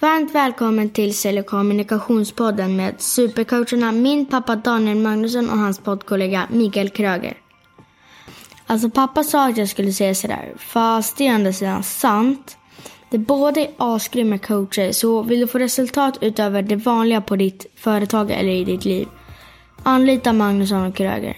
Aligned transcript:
Varmt 0.00 0.34
välkommen 0.34 0.90
till 0.90 1.16
Sälj 1.16 1.40
och 1.40 1.46
kommunikationspodden 1.46 2.76
med 2.76 3.00
supercoacherna 3.00 3.92
min 3.92 4.26
pappa 4.26 4.56
Daniel 4.56 4.98
Magnusson 4.98 5.50
och 5.50 5.58
hans 5.58 5.78
poddkollega 5.78 6.46
Mikael 6.50 6.88
Kröger. 6.88 7.36
Alltså 8.66 8.90
pappa 8.90 9.24
sa 9.24 9.48
att 9.48 9.56
jag 9.56 9.68
skulle 9.68 9.92
säga 9.92 10.14
sådär, 10.14 10.52
fast 10.56 11.16
det 11.16 11.26
är 11.26 11.34
ändå 11.34 11.52
sidan 11.52 11.82
sant. 11.82 12.56
Det 13.10 13.18
båda 13.18 13.60
är 13.60 13.70
asgrymma 13.76 14.38
coacher, 14.38 14.92
så 14.92 15.22
vill 15.22 15.40
du 15.40 15.46
få 15.46 15.58
resultat 15.58 16.18
utöver 16.20 16.62
det 16.62 16.76
vanliga 16.76 17.20
på 17.20 17.36
ditt 17.36 17.66
företag 17.74 18.30
eller 18.30 18.52
i 18.52 18.64
ditt 18.64 18.84
liv, 18.84 19.08
anlita 19.82 20.32
Magnusson 20.32 20.86
och 20.86 20.94
Kröger. 20.96 21.36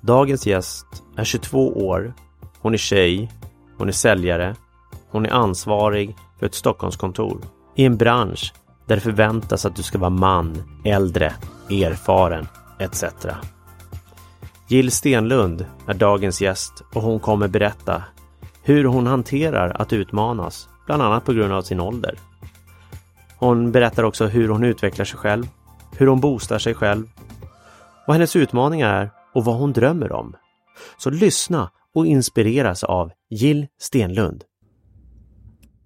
Dagens 0.00 0.46
gäst 0.46 0.86
är 1.16 1.24
22 1.24 1.86
år. 1.86 2.14
Hon 2.60 2.74
är 2.74 2.78
tjej. 2.78 3.30
Hon 3.78 3.88
är 3.88 3.92
säljare. 3.92 4.56
Hon 5.10 5.26
är 5.26 5.30
ansvarig 5.30 6.16
för 6.42 6.46
ett 6.46 6.54
Stockholmskontor 6.54 7.40
i 7.76 7.84
en 7.84 7.96
bransch 7.96 8.54
där 8.86 8.94
det 8.94 9.00
förväntas 9.00 9.66
att 9.66 9.76
du 9.76 9.82
ska 9.82 9.98
vara 9.98 10.10
man, 10.10 10.62
äldre, 10.84 11.34
erfaren 11.70 12.46
etc. 12.78 13.04
Jill 14.68 14.92
Stenlund 14.92 15.66
är 15.86 15.94
dagens 15.94 16.40
gäst 16.40 16.82
och 16.94 17.02
hon 17.02 17.20
kommer 17.20 17.48
berätta 17.48 18.02
hur 18.62 18.84
hon 18.84 19.06
hanterar 19.06 19.70
att 19.70 19.92
utmanas, 19.92 20.68
bland 20.86 21.02
annat 21.02 21.24
på 21.24 21.32
grund 21.32 21.52
av 21.52 21.62
sin 21.62 21.80
ålder. 21.80 22.18
Hon 23.38 23.72
berättar 23.72 24.02
också 24.02 24.26
hur 24.26 24.48
hon 24.48 24.64
utvecklar 24.64 25.04
sig 25.04 25.18
själv, 25.18 25.44
hur 25.96 26.06
hon 26.06 26.20
boostar 26.20 26.58
sig 26.58 26.74
själv, 26.74 27.06
vad 28.06 28.16
hennes 28.16 28.36
utmaningar 28.36 28.94
är 28.94 29.10
och 29.34 29.44
vad 29.44 29.56
hon 29.56 29.72
drömmer 29.72 30.12
om. 30.12 30.36
Så 30.98 31.10
lyssna 31.10 31.70
och 31.94 32.06
inspireras 32.06 32.84
av 32.84 33.10
Jill 33.30 33.66
Stenlund. 33.80 34.44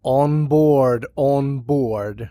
On 0.09 0.49
board, 0.49 1.07
on 1.15 1.65
board. 1.65 2.29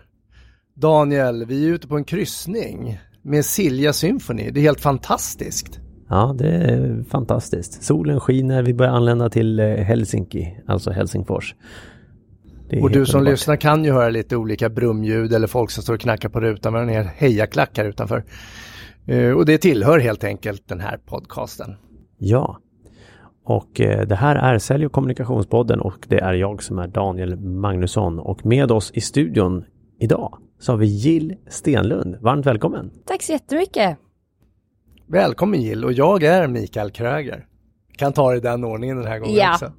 Daniel, 0.74 1.44
vi 1.44 1.68
är 1.68 1.72
ute 1.72 1.88
på 1.88 1.96
en 1.96 2.04
kryssning 2.04 2.98
med 3.22 3.44
Silja 3.44 3.92
Symphony. 3.92 4.50
Det 4.50 4.60
är 4.60 4.62
helt 4.62 4.80
fantastiskt. 4.80 5.80
Ja, 6.08 6.34
det 6.38 6.48
är 6.48 7.04
fantastiskt. 7.10 7.82
Solen 7.82 8.20
skiner, 8.20 8.62
vi 8.62 8.74
börjar 8.74 8.92
anlända 8.92 9.30
till 9.30 9.58
eh, 9.60 9.66
Helsinki, 9.66 10.56
alltså 10.66 10.90
Helsingfors. 10.90 11.54
Och 12.82 12.90
du 12.90 13.06
som 13.06 13.18
underbart. 13.18 13.32
lyssnar 13.32 13.56
kan 13.56 13.84
ju 13.84 13.92
höra 13.92 14.08
lite 14.08 14.36
olika 14.36 14.68
brumljud 14.68 15.32
eller 15.32 15.46
folk 15.46 15.70
som 15.70 15.82
står 15.82 15.94
och 15.94 16.00
knackar 16.00 16.28
på 16.28 16.40
rutan 16.40 16.72
med 16.72 16.82
en 16.82 16.88
hel 16.88 17.06
hejaklack 17.06 17.78
här 17.78 17.84
utanför. 17.84 18.24
Eh, 19.06 19.30
och 19.30 19.46
det 19.46 19.58
tillhör 19.58 19.98
helt 19.98 20.24
enkelt 20.24 20.68
den 20.68 20.80
här 20.80 20.98
podcasten. 21.06 21.74
Ja, 22.18 22.58
och 23.46 23.80
eh, 23.80 24.06
det 24.06 24.14
här 24.14 24.36
är 24.36 24.58
Sälj 24.58 24.86
och 24.86 24.92
kommunikationspodden 24.92 25.80
och 25.80 26.06
det 26.08 26.18
är 26.18 26.32
jag 26.32 26.62
som 26.62 26.78
är 26.78 26.86
Daniel 26.86 27.36
Magnusson 27.36 28.18
och 28.18 28.46
med 28.46 28.70
oss 28.70 28.90
i 28.94 29.00
studion 29.00 29.64
idag 29.98 30.38
så 30.58 30.72
har 30.72 30.76
vi 30.76 30.86
Jill 30.86 31.36
Stenlund. 31.48 32.16
Varmt 32.20 32.46
välkommen! 32.46 32.90
Tack 33.06 33.22
så 33.22 33.32
jättemycket! 33.32 33.98
Välkommen 35.06 35.62
Jill 35.62 35.84
och 35.84 35.92
jag 35.92 36.22
är 36.22 36.48
Mikael 36.48 36.90
Kröger. 36.90 37.46
Kan 37.98 38.12
ta 38.12 38.30
det 38.30 38.36
i 38.36 38.40
den 38.40 38.64
ordningen 38.64 38.96
den 38.96 39.06
här 39.06 39.18
gången 39.18 39.34
ja. 39.34 39.52
också. 39.52 39.72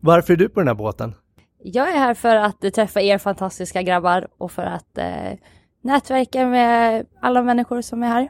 Varför 0.00 0.32
är 0.32 0.36
du 0.36 0.48
på 0.48 0.60
den 0.60 0.68
här 0.68 0.74
båten? 0.74 1.14
Jag 1.62 1.88
är 1.88 1.98
här 1.98 2.14
för 2.14 2.36
att 2.36 2.74
träffa 2.74 3.00
er 3.00 3.18
fantastiska 3.18 3.82
grabbar 3.82 4.28
och 4.38 4.52
för 4.52 4.62
att 4.62 4.98
eh, 4.98 5.38
nätverka 5.82 6.46
med 6.46 7.06
alla 7.20 7.42
människor 7.42 7.80
som 7.80 8.02
är 8.02 8.08
här. 8.08 8.28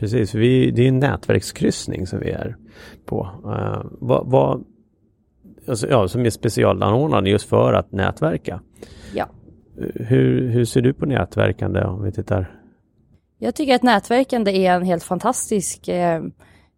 Precis, 0.00 0.34
vi, 0.34 0.70
det 0.70 0.82
är 0.82 0.88
en 0.88 0.98
nätverkskryssning 0.98 2.06
som 2.06 2.20
vi 2.20 2.30
är 2.30 2.56
på. 3.04 3.28
Uh, 3.44 3.82
vad, 3.84 4.30
vad, 4.30 4.64
alltså, 5.68 5.88
ja, 5.88 6.08
som 6.08 6.26
är 6.26 6.30
specialanordnad 6.30 7.28
just 7.28 7.48
för 7.48 7.72
att 7.72 7.92
nätverka. 7.92 8.60
Ja. 9.14 9.28
Hur, 9.94 10.48
hur 10.48 10.64
ser 10.64 10.80
du 10.80 10.92
på 10.92 11.06
nätverkande 11.06 11.84
om 11.84 12.02
vi 12.02 12.12
tittar? 12.12 12.56
Jag 13.38 13.54
tycker 13.54 13.74
att 13.74 13.82
nätverkande 13.82 14.66
är 14.66 14.74
en 14.74 14.84
helt 14.84 15.02
fantastisk 15.02 15.88
eh, 15.88 16.22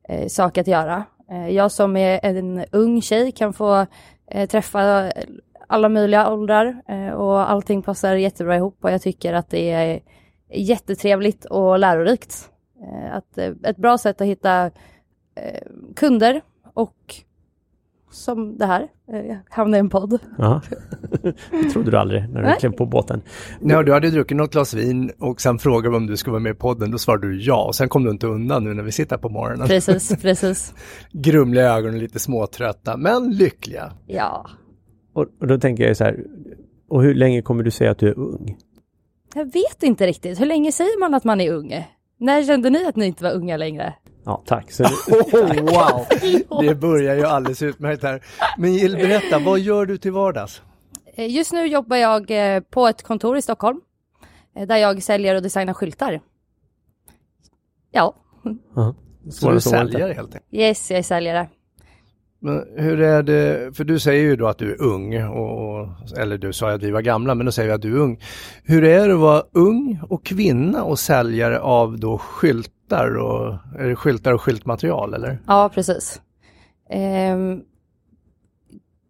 eh, 0.09 0.27
sak 0.27 0.59
att 0.59 0.67
göra. 0.67 1.05
Eh, 1.31 1.49
jag 1.49 1.73
som 1.73 1.97
är 1.97 2.21
en 2.23 2.65
ung 2.73 3.03
tjej 3.03 3.33
kan 3.33 3.53
få 3.53 3.87
eh, 4.31 4.49
träffa 4.49 5.13
alla 5.67 5.89
möjliga 5.89 6.31
åldrar 6.31 6.83
eh, 6.89 7.09
och 7.09 7.51
allting 7.51 7.83
passar 7.83 8.15
jättebra 8.15 8.57
ihop 8.57 8.79
och 8.81 8.91
jag 8.91 9.03
tycker 9.03 9.33
att 9.33 9.51
det 9.51 9.71
är 9.71 10.01
jättetrevligt 10.55 11.45
och 11.45 11.79
lärorikt. 11.79 12.52
Eh, 12.83 13.17
att, 13.17 13.39
eh, 13.39 13.53
ett 13.65 13.77
bra 13.77 13.99
sätt 13.99 14.21
att 14.21 14.27
hitta 14.27 14.67
eh, 15.35 15.63
kunder 15.97 16.41
och 16.75 17.15
som 18.11 18.59
det 18.59 18.67
här, 18.67 18.89
hamna 19.51 19.77
i 19.77 19.81
en 19.81 19.91
podd. 19.91 20.19
Ja, 20.39 20.63
det 21.51 21.71
trodde 21.73 21.91
du 21.91 21.97
aldrig 21.97 22.29
när 22.29 22.41
du 22.41 22.47
Nej. 22.47 22.57
klev 22.59 22.73
på 22.73 22.87
båten. 22.87 23.23
Ja, 23.61 23.83
du 23.83 23.93
hade 23.93 24.11
druckit 24.11 24.37
något 24.37 24.53
glas 24.53 24.75
vin 24.75 25.11
och 25.19 25.41
sen 25.41 25.59
frågade 25.59 25.97
om 25.97 26.07
du 26.07 26.17
skulle 26.17 26.33
vara 26.33 26.43
med 26.43 26.51
i 26.51 26.59
podden. 26.59 26.91
Då 26.91 26.99
svarade 26.99 27.29
du 27.29 27.43
ja 27.43 27.65
och 27.65 27.75
sen 27.75 27.89
kom 27.89 28.05
du 28.05 28.11
inte 28.11 28.27
undan 28.27 28.65
nu 28.65 28.75
när 28.75 28.83
vi 28.83 28.93
sitter 28.93 29.17
på 29.17 29.29
morgonen. 29.29 29.69
Precis, 29.69 30.17
precis. 30.23 30.75
Grumliga 31.13 31.65
ögon 31.65 31.95
och 31.95 32.01
lite 32.01 32.19
småtrötta, 32.19 32.97
men 32.97 33.31
lyckliga. 33.31 33.93
Ja. 34.07 34.47
Och, 35.13 35.27
och 35.41 35.47
då 35.47 35.59
tänker 35.59 35.87
jag 35.87 35.97
så 35.97 36.05
här, 36.05 36.25
och 36.89 37.03
hur 37.03 37.15
länge 37.15 37.43
kommer 37.43 37.63
du 37.63 37.71
säga 37.71 37.91
att 37.91 37.99
du 37.99 38.09
är 38.09 38.19
ung? 38.19 38.57
Jag 39.35 39.45
vet 39.45 39.83
inte 39.83 40.07
riktigt. 40.07 40.41
Hur 40.41 40.47
länge 40.47 40.73
säger 40.73 41.01
man 41.01 41.15
att 41.15 41.25
man 41.25 41.41
är 41.41 41.53
ung? 41.53 41.87
När 42.23 42.45
kände 42.45 42.71
ni 42.71 42.87
att 42.87 42.97
ni 42.97 43.07
inte 43.07 43.25
var 43.25 43.33
unga 43.33 43.57
längre? 43.57 43.95
Ja, 44.25 44.43
tack. 44.47 44.73
Så 44.73 44.85
oh, 45.09 45.61
wow, 45.61 46.07
det 46.61 46.75
börjar 46.75 47.15
ju 47.15 47.25
alldeles 47.25 47.63
utmärkt 47.63 48.03
här. 48.03 48.23
Men 48.59 48.73
Jill, 48.73 48.97
berätta, 48.97 49.39
vad 49.39 49.59
gör 49.59 49.87
du 49.87 49.99
till 49.99 50.13
vardags? 50.13 50.63
Eh, 51.15 51.31
just 51.31 51.53
nu 51.53 51.67
jobbar 51.67 51.97
jag 51.97 52.31
eh, 52.31 52.61
på 52.61 52.89
ett 52.89 53.03
kontor 53.03 53.37
i 53.37 53.43
Stockholm 53.43 53.81
eh, 54.57 54.67
där 54.67 54.77
jag 54.77 55.03
säljer 55.03 55.35
och 55.35 55.43
designar 55.43 55.75
skyltar. 55.75 56.21
Ja. 57.91 58.15
Uh 58.47 58.53
-huh. 58.75 58.95
Så 59.31 59.51
du 59.51 59.57
är 59.57 59.61
säljare 59.61 60.13
helt 60.13 60.35
enkelt? 60.35 60.55
Yes, 60.55 60.91
jag 60.91 60.99
är 60.99 61.03
säljare. 61.03 61.49
Men 62.45 62.65
hur 62.77 63.01
är 63.01 63.23
det, 63.23 63.77
för 63.77 63.85
du 63.85 63.99
säger 63.99 64.23
ju 64.23 64.37
då 64.37 64.47
att 64.47 64.59
du 64.59 64.73
är 64.73 64.83
ung, 64.83 65.23
och, 65.25 65.89
eller 66.19 66.39
du 66.39 66.53
sa 66.53 66.73
att 66.73 66.83
vi 66.83 66.91
var 66.91 67.01
gamla, 67.01 67.35
men 67.35 67.47
då 67.47 67.53
säger 67.53 67.69
vi 67.69 67.75
att 67.75 67.83
du 67.83 67.97
är 67.97 68.01
ung. 68.01 68.21
Hur 68.65 68.85
är 68.85 69.09
det 69.09 69.15
att 69.15 69.21
vara 69.21 69.43
ung 69.53 70.01
och 70.09 70.25
kvinna 70.25 70.83
och 70.83 70.99
säljare 70.99 71.61
av 71.61 71.99
då 71.99 72.19
skyltar 72.19 73.17
och, 73.17 73.55
är 73.79 73.89
det 73.89 73.97
skyltar 73.97 74.33
och 74.33 74.43
skyltmaterial 74.43 75.15
eller? 75.15 75.39
Ja, 75.47 75.71
precis. 75.75 76.21
Um, 77.35 77.63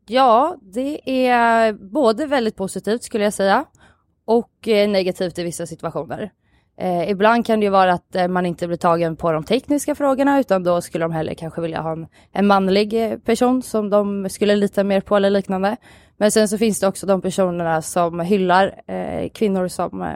ja, 0.07 0.57
det 0.63 1.29
är 1.29 1.73
både 1.73 2.27
väldigt 2.27 2.57
positivt 2.57 3.03
skulle 3.03 3.25
jag 3.25 3.35
säga 3.35 3.65
och 4.25 4.69
eh, 4.69 4.91
negativt 4.91 5.39
i 5.39 5.43
vissa 5.43 5.67
situationer. 5.67 6.31
Eh, 6.77 7.11
ibland 7.11 7.47
kan 7.47 7.61
det 7.61 7.65
ju 7.65 7.71
vara 7.71 7.93
att 7.93 8.17
eh, 8.17 8.29
man 8.29 8.47
inte 8.47 8.67
blir 8.67 8.77
tagen 8.77 9.17
på 9.17 9.33
de 9.33 9.45
tekniska 9.45 9.95
frågorna 9.95 10.41
utan 10.41 10.63
då 10.63 10.81
skulle 10.81 11.05
de 11.05 11.13
hellre 11.13 11.35
kanske 11.35 11.61
vilja 11.61 11.81
ha 11.81 11.93
en, 11.93 12.07
en 12.33 12.47
manlig 12.47 13.05
eh, 13.05 13.19
person 13.19 13.63
som 13.63 13.91
de 13.91 14.29
skulle 14.29 14.57
lita 14.57 14.85
mer 14.85 15.01
på 15.01 15.17
eller 15.17 15.31
liknande. 15.31 15.77
Men 16.17 16.31
sen 16.31 16.49
så 16.49 16.59
finns 16.59 16.81
det 16.81 16.87
också 16.87 17.07
de 17.07 17.21
personerna 17.21 17.83
som 17.83 18.21
hyllar 18.21 18.83
eh, 18.87 19.29
kvinnor 19.29 19.69
som, 19.69 20.03
eh, 20.03 20.09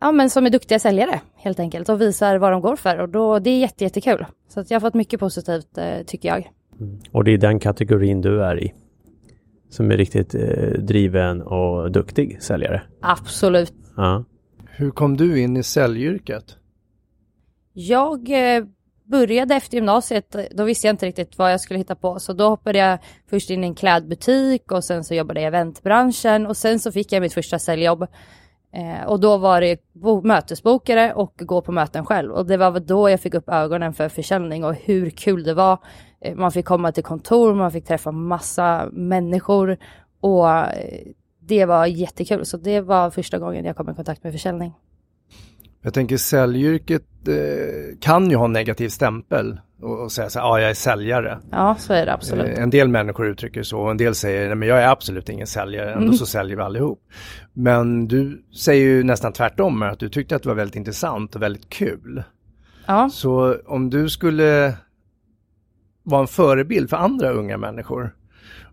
ja, 0.00 0.12
men 0.12 0.30
som 0.30 0.46
är 0.46 0.50
duktiga 0.50 0.78
säljare 0.78 1.20
helt 1.36 1.60
enkelt 1.60 1.88
och 1.88 2.00
visar 2.00 2.36
vad 2.38 2.52
de 2.52 2.60
går 2.60 2.76
för 2.76 2.98
och 2.98 3.08
då, 3.08 3.38
det 3.38 3.50
är 3.50 3.58
jätte, 3.58 3.84
jättekul. 3.84 4.26
Så 4.48 4.60
att 4.60 4.70
jag 4.70 4.74
har 4.76 4.80
fått 4.80 4.94
mycket 4.94 5.20
positivt 5.20 5.78
eh, 5.78 6.02
tycker 6.06 6.28
jag. 6.28 6.50
Mm. 6.80 6.98
Och 7.12 7.24
det 7.24 7.30
är 7.30 7.38
den 7.38 7.58
kategorin 7.58 8.20
du 8.20 8.44
är 8.44 8.62
i? 8.62 8.74
Som 9.70 9.90
är 9.90 9.96
riktigt 9.96 10.34
driven 10.78 11.42
och 11.42 11.92
duktig 11.92 12.42
säljare? 12.42 12.82
Absolut. 13.00 13.74
Ja. 13.96 14.24
Hur 14.76 14.90
kom 14.90 15.16
du 15.16 15.40
in 15.40 15.56
i 15.56 15.62
säljyrket? 15.62 16.56
Jag 17.72 18.30
eh, 18.56 18.64
började 19.04 19.54
efter 19.54 19.74
gymnasiet, 19.74 20.36
då 20.50 20.64
visste 20.64 20.86
jag 20.86 20.94
inte 20.94 21.06
riktigt 21.06 21.38
vad 21.38 21.52
jag 21.52 21.60
skulle 21.60 21.78
hitta 21.78 21.94
på, 21.94 22.18
så 22.18 22.32
då 22.32 22.48
hoppade 22.48 22.78
jag 22.78 22.98
först 23.30 23.50
in 23.50 23.64
i 23.64 23.66
en 23.66 23.74
klädbutik 23.74 24.72
och 24.72 24.84
sen 24.84 25.04
så 25.04 25.14
jobbade 25.14 25.40
jag 25.40 25.46
i 25.46 25.48
eventbranschen 25.48 26.46
och 26.46 26.56
sen 26.56 26.78
så 26.78 26.92
fick 26.92 27.12
jag 27.12 27.20
mitt 27.20 27.34
första 27.34 27.58
säljjobb. 27.58 28.06
Eh, 28.74 29.06
och 29.06 29.20
då 29.20 29.36
var 29.36 29.60
det 29.60 29.80
mötesbokare 30.22 31.12
och 31.14 31.34
gå 31.36 31.62
på 31.62 31.72
möten 31.72 32.06
själv 32.06 32.32
och 32.32 32.46
det 32.46 32.56
var 32.56 32.80
då 32.80 33.10
jag 33.10 33.20
fick 33.20 33.34
upp 33.34 33.48
ögonen 33.48 33.94
för 33.94 34.08
försäljning 34.08 34.64
och 34.64 34.74
hur 34.74 35.10
kul 35.10 35.44
det 35.44 35.54
var. 35.54 35.78
Eh, 36.20 36.34
man 36.34 36.52
fick 36.52 36.66
komma 36.66 36.92
till 36.92 37.04
kontor, 37.04 37.54
man 37.54 37.72
fick 37.72 37.84
träffa 37.84 38.12
massa 38.12 38.88
människor 38.92 39.78
och 40.20 40.48
eh, 40.48 41.06
det 41.46 41.64
var 41.64 41.86
jättekul. 41.86 42.46
Så 42.46 42.56
det 42.56 42.80
var 42.80 43.10
första 43.10 43.38
gången 43.38 43.64
jag 43.64 43.76
kom 43.76 43.90
i 43.90 43.94
kontakt 43.94 44.24
med 44.24 44.32
försäljning. 44.32 44.72
Jag 45.82 45.94
tänker 45.94 46.16
säljyrket 46.16 47.02
eh, 47.28 47.98
kan 48.00 48.30
ju 48.30 48.36
ha 48.36 48.44
en 48.44 48.52
negativ 48.52 48.88
stämpel 48.88 49.60
och, 49.82 50.02
och 50.02 50.12
säga 50.12 50.30
så 50.30 50.38
här, 50.38 50.46
ja 50.46 50.60
jag 50.60 50.70
är 50.70 50.74
säljare. 50.74 51.38
Ja, 51.50 51.76
så 51.78 51.92
är 51.92 52.06
det 52.06 52.12
absolut. 52.12 52.58
Eh, 52.58 52.62
en 52.62 52.70
del 52.70 52.88
människor 52.88 53.26
uttrycker 53.26 53.62
så 53.62 53.80
och 53.80 53.90
en 53.90 53.96
del 53.96 54.14
säger, 54.14 54.46
nej 54.46 54.56
men 54.56 54.68
jag 54.68 54.82
är 54.82 54.88
absolut 54.88 55.28
ingen 55.28 55.46
säljare, 55.46 55.92
ändå 55.92 56.04
mm. 56.04 56.14
så 56.14 56.26
säljer 56.26 56.56
vi 56.56 56.62
allihop. 56.62 57.00
Men 57.52 58.08
du 58.08 58.44
säger 58.56 58.86
ju 58.86 59.02
nästan 59.02 59.32
tvärtom, 59.32 59.82
att 59.82 59.98
du 59.98 60.08
tyckte 60.08 60.36
att 60.36 60.42
det 60.42 60.48
var 60.48 60.56
väldigt 60.56 60.76
intressant 60.76 61.36
och 61.36 61.42
väldigt 61.42 61.68
kul. 61.68 62.22
Ja. 62.86 63.10
Så 63.12 63.56
om 63.66 63.90
du 63.90 64.08
skulle 64.08 64.74
vara 66.02 66.20
en 66.20 66.26
förebild 66.26 66.90
för 66.90 66.96
andra 66.96 67.30
unga 67.30 67.56
människor, 67.56 68.14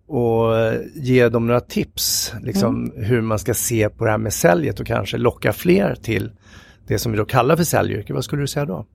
och 0.09 0.57
eh, 0.57 0.81
ge 0.95 1.29
dem 1.29 1.47
några 1.47 1.59
tips, 1.59 2.33
liksom 2.43 2.85
Mm. 2.85 3.03
hur 3.05 3.21
man 3.21 3.39
ska 3.39 3.53
se 3.53 3.89
på 3.89 4.05
det 4.05 4.11
här 4.11 4.17
med 4.17 4.33
säljet 4.33 4.79
och 4.79 4.87
kanske 4.87 5.17
locka 5.17 5.53
fler 5.53 5.95
till 5.95 6.31
det 6.87 6.99
som 6.99 7.11
vi 7.11 7.17
då 7.17 7.25
kallar 7.25 7.55
för 7.55 7.63
säljyrke. 7.63 8.13
Vad 8.13 8.23
skulle 8.23 8.41
du 8.41 8.47
säga 8.47 8.65
då? 8.65 8.85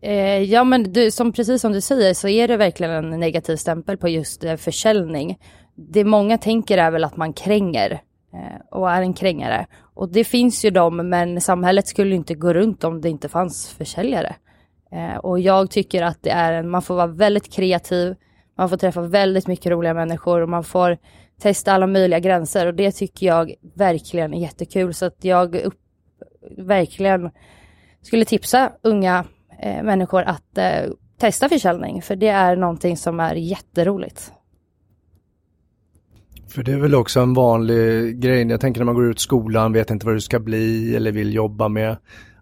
Eh, 0.00 0.42
ja 0.42 0.64
men 0.64 0.92
du, 0.92 1.10
som, 1.10 1.32
precis 1.32 1.60
som 1.60 1.72
du 1.72 1.80
säger 1.80 2.14
så 2.14 2.28
är 2.28 2.48
det 2.48 2.56
verkligen 2.56 2.92
en 2.92 3.20
negativ 3.20 3.56
stämpel 3.56 3.96
på 3.96 4.08
just 4.08 4.44
eh, 4.44 4.56
försäljning. 4.56 5.38
Det 5.74 6.04
många 6.04 6.38
tänker 6.38 6.78
är 6.78 6.90
väl 6.90 7.04
att 7.04 7.16
man 7.16 7.32
kränger 7.32 7.90
eh, 8.32 8.78
och 8.78 8.90
är 8.90 9.02
en 9.02 9.14
krängare. 9.14 9.66
Och 9.94 10.12
det 10.12 10.24
finns 10.24 10.64
ju 10.64 10.70
de, 10.70 10.96
men 11.08 11.40
samhället 11.40 11.86
skulle 11.86 12.14
inte 12.14 12.34
gå 12.34 12.52
runt 12.52 12.84
om 12.84 13.00
det 13.00 13.08
inte 13.08 13.28
fanns 13.28 13.68
försäljare. 13.68 14.34
Eh, 14.92 15.16
och 15.16 15.40
jag 15.40 15.70
tycker 15.70 16.02
att 16.02 16.18
det 16.22 16.30
är 16.30 16.52
en, 16.52 16.70
man 16.70 16.82
får 16.82 16.94
vara 16.94 17.06
väldigt 17.06 17.52
kreativ, 17.52 18.14
man 18.58 18.68
får 18.68 18.76
träffa 18.76 19.00
väldigt 19.02 19.46
mycket 19.46 19.72
roliga 19.72 19.94
människor 19.94 20.40
och 20.40 20.48
man 20.48 20.64
får 20.64 20.98
testa 21.40 21.72
alla 21.72 21.86
möjliga 21.86 22.20
gränser 22.20 22.66
och 22.66 22.74
det 22.74 22.92
tycker 22.92 23.26
jag 23.26 23.54
verkligen 23.74 24.34
är 24.34 24.40
jättekul. 24.40 24.94
Så 24.94 25.06
att 25.06 25.16
jag 25.20 25.54
upp, 25.54 25.78
verkligen 26.56 27.30
skulle 28.02 28.24
tipsa 28.24 28.72
unga 28.82 29.24
eh, 29.62 29.82
människor 29.82 30.22
att 30.22 30.58
eh, 30.58 30.90
testa 31.18 31.48
försäljning, 31.48 32.02
för 32.02 32.16
det 32.16 32.28
är 32.28 32.56
någonting 32.56 32.96
som 32.96 33.20
är 33.20 33.34
jätteroligt. 33.34 34.32
För 36.48 36.62
det 36.62 36.72
är 36.72 36.78
väl 36.78 36.94
också 36.94 37.20
en 37.20 37.34
vanlig 37.34 38.20
grej, 38.20 38.46
jag 38.46 38.60
tänker 38.60 38.80
när 38.80 38.84
man 38.84 38.94
går 38.94 39.10
ut 39.10 39.20
skolan, 39.20 39.72
vet 39.72 39.90
inte 39.90 40.06
vad 40.06 40.14
du 40.14 40.20
ska 40.20 40.38
bli 40.38 40.96
eller 40.96 41.12
vill 41.12 41.34
jobba 41.34 41.68
med. 41.68 41.96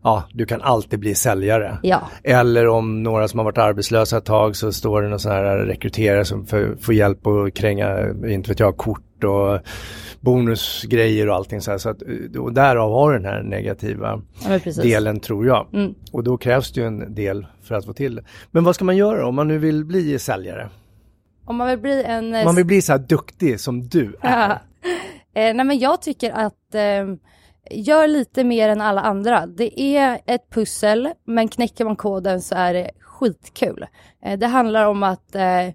Ja, 0.06 0.24
du 0.32 0.46
kan 0.46 0.62
alltid 0.62 0.98
bli 0.98 1.14
säljare. 1.14 1.78
Ja, 1.82 2.08
Eller 2.22 2.68
om 2.68 3.02
några 3.02 3.28
som 3.28 3.38
har 3.38 3.44
varit 3.44 3.58
arbetslösa 3.58 4.16
ett 4.16 4.24
tag 4.24 4.56
så 4.56 4.72
står 4.72 5.02
det 5.02 5.08
någon 5.08 5.20
sån 5.20 5.32
här 5.32 5.56
rekryterare 5.56 6.24
som 6.24 6.46
får, 6.46 6.76
får 6.80 6.94
hjälp 6.94 7.26
att 7.26 7.54
kränga, 7.54 8.08
inte 8.26 8.50
vet 8.50 8.60
jag, 8.60 8.76
kort 8.76 9.24
och 9.24 9.60
bonusgrejer 10.20 11.28
och 11.28 11.34
allting 11.34 11.60
så 11.60 11.70
här. 11.70 11.78
Så 11.78 11.88
att, 11.88 12.02
och 12.38 12.52
därav 12.52 12.92
har 12.92 13.12
den 13.12 13.24
här 13.24 13.42
negativa 13.42 14.22
ja 14.48 14.72
delen 14.82 15.20
tror 15.20 15.46
jag. 15.46 15.66
Mm. 15.72 15.94
Och 16.12 16.24
då 16.24 16.36
krävs 16.36 16.72
det 16.72 16.80
ju 16.80 16.86
en 16.86 17.14
del 17.14 17.46
för 17.62 17.74
att 17.74 17.84
få 17.84 17.92
till 17.92 18.14
det. 18.14 18.22
Men 18.50 18.64
vad 18.64 18.74
ska 18.74 18.84
man 18.84 18.96
göra 18.96 19.26
om 19.26 19.34
man 19.34 19.48
nu 19.48 19.58
vill 19.58 19.84
bli 19.84 20.18
säljare? 20.18 20.68
Om 21.44 21.56
man 21.56 21.68
vill 21.68 21.78
bli 21.78 22.04
en... 22.04 22.34
eh, 22.34 22.44
man 22.44 22.54
vill 22.54 22.66
bli 22.66 22.82
så 22.82 22.92
här 22.92 22.98
duktig 22.98 23.60
som 23.60 23.88
du 23.88 24.16
är. 24.20 24.50
eh, 24.50 24.58
nej 25.34 25.64
men 25.64 25.78
jag 25.78 26.02
tycker 26.02 26.32
att 26.32 26.74
eh, 26.74 27.16
gör 27.70 28.06
lite 28.06 28.44
mer 28.44 28.68
än 28.68 28.80
alla 28.80 29.00
andra. 29.00 29.46
Det 29.46 29.80
är 29.80 30.20
ett 30.26 30.50
pussel, 30.50 31.08
men 31.24 31.48
knäcker 31.48 31.84
man 31.84 31.96
koden 31.96 32.40
så 32.40 32.54
är 32.54 32.74
det 32.74 32.90
skitkul. 33.00 33.86
Eh, 34.24 34.38
det 34.38 34.46
handlar 34.46 34.86
om 34.86 35.02
att 35.02 35.34
eh, 35.34 35.68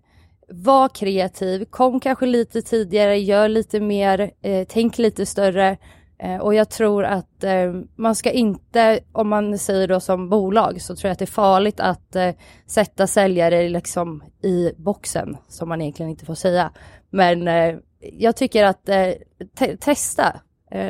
vara 0.49 0.89
kreativ, 0.89 1.65
kom 1.65 1.99
kanske 1.99 2.25
lite 2.25 2.61
tidigare, 2.61 3.17
gör 3.19 3.47
lite 3.47 3.79
mer, 3.79 4.31
eh, 4.41 4.67
tänk 4.69 4.97
lite 4.97 5.25
större. 5.25 5.77
Eh, 6.23 6.37
och 6.37 6.55
jag 6.55 6.69
tror 6.69 7.03
att 7.03 7.43
eh, 7.43 7.73
man 7.95 8.15
ska 8.15 8.31
inte, 8.31 8.99
om 9.11 9.29
man 9.29 9.57
säger 9.57 9.87
då 9.87 9.99
som 9.99 10.29
bolag, 10.29 10.81
så 10.81 10.95
tror 10.95 11.07
jag 11.09 11.11
att 11.13 11.19
det 11.19 11.25
är 11.25 11.27
farligt 11.27 11.79
att 11.79 12.15
eh, 12.15 12.29
sätta 12.67 13.07
säljare 13.07 13.69
liksom 13.69 14.23
i 14.43 14.71
boxen, 14.77 15.37
som 15.47 15.69
man 15.69 15.81
egentligen 15.81 16.09
inte 16.09 16.25
får 16.25 16.35
säga. 16.35 16.71
Men 17.09 17.47
eh, 17.47 17.75
jag 17.99 18.35
tycker 18.35 18.63
att 18.63 18.89
eh, 18.89 19.11
te- 19.57 19.77
testa, 19.77 20.41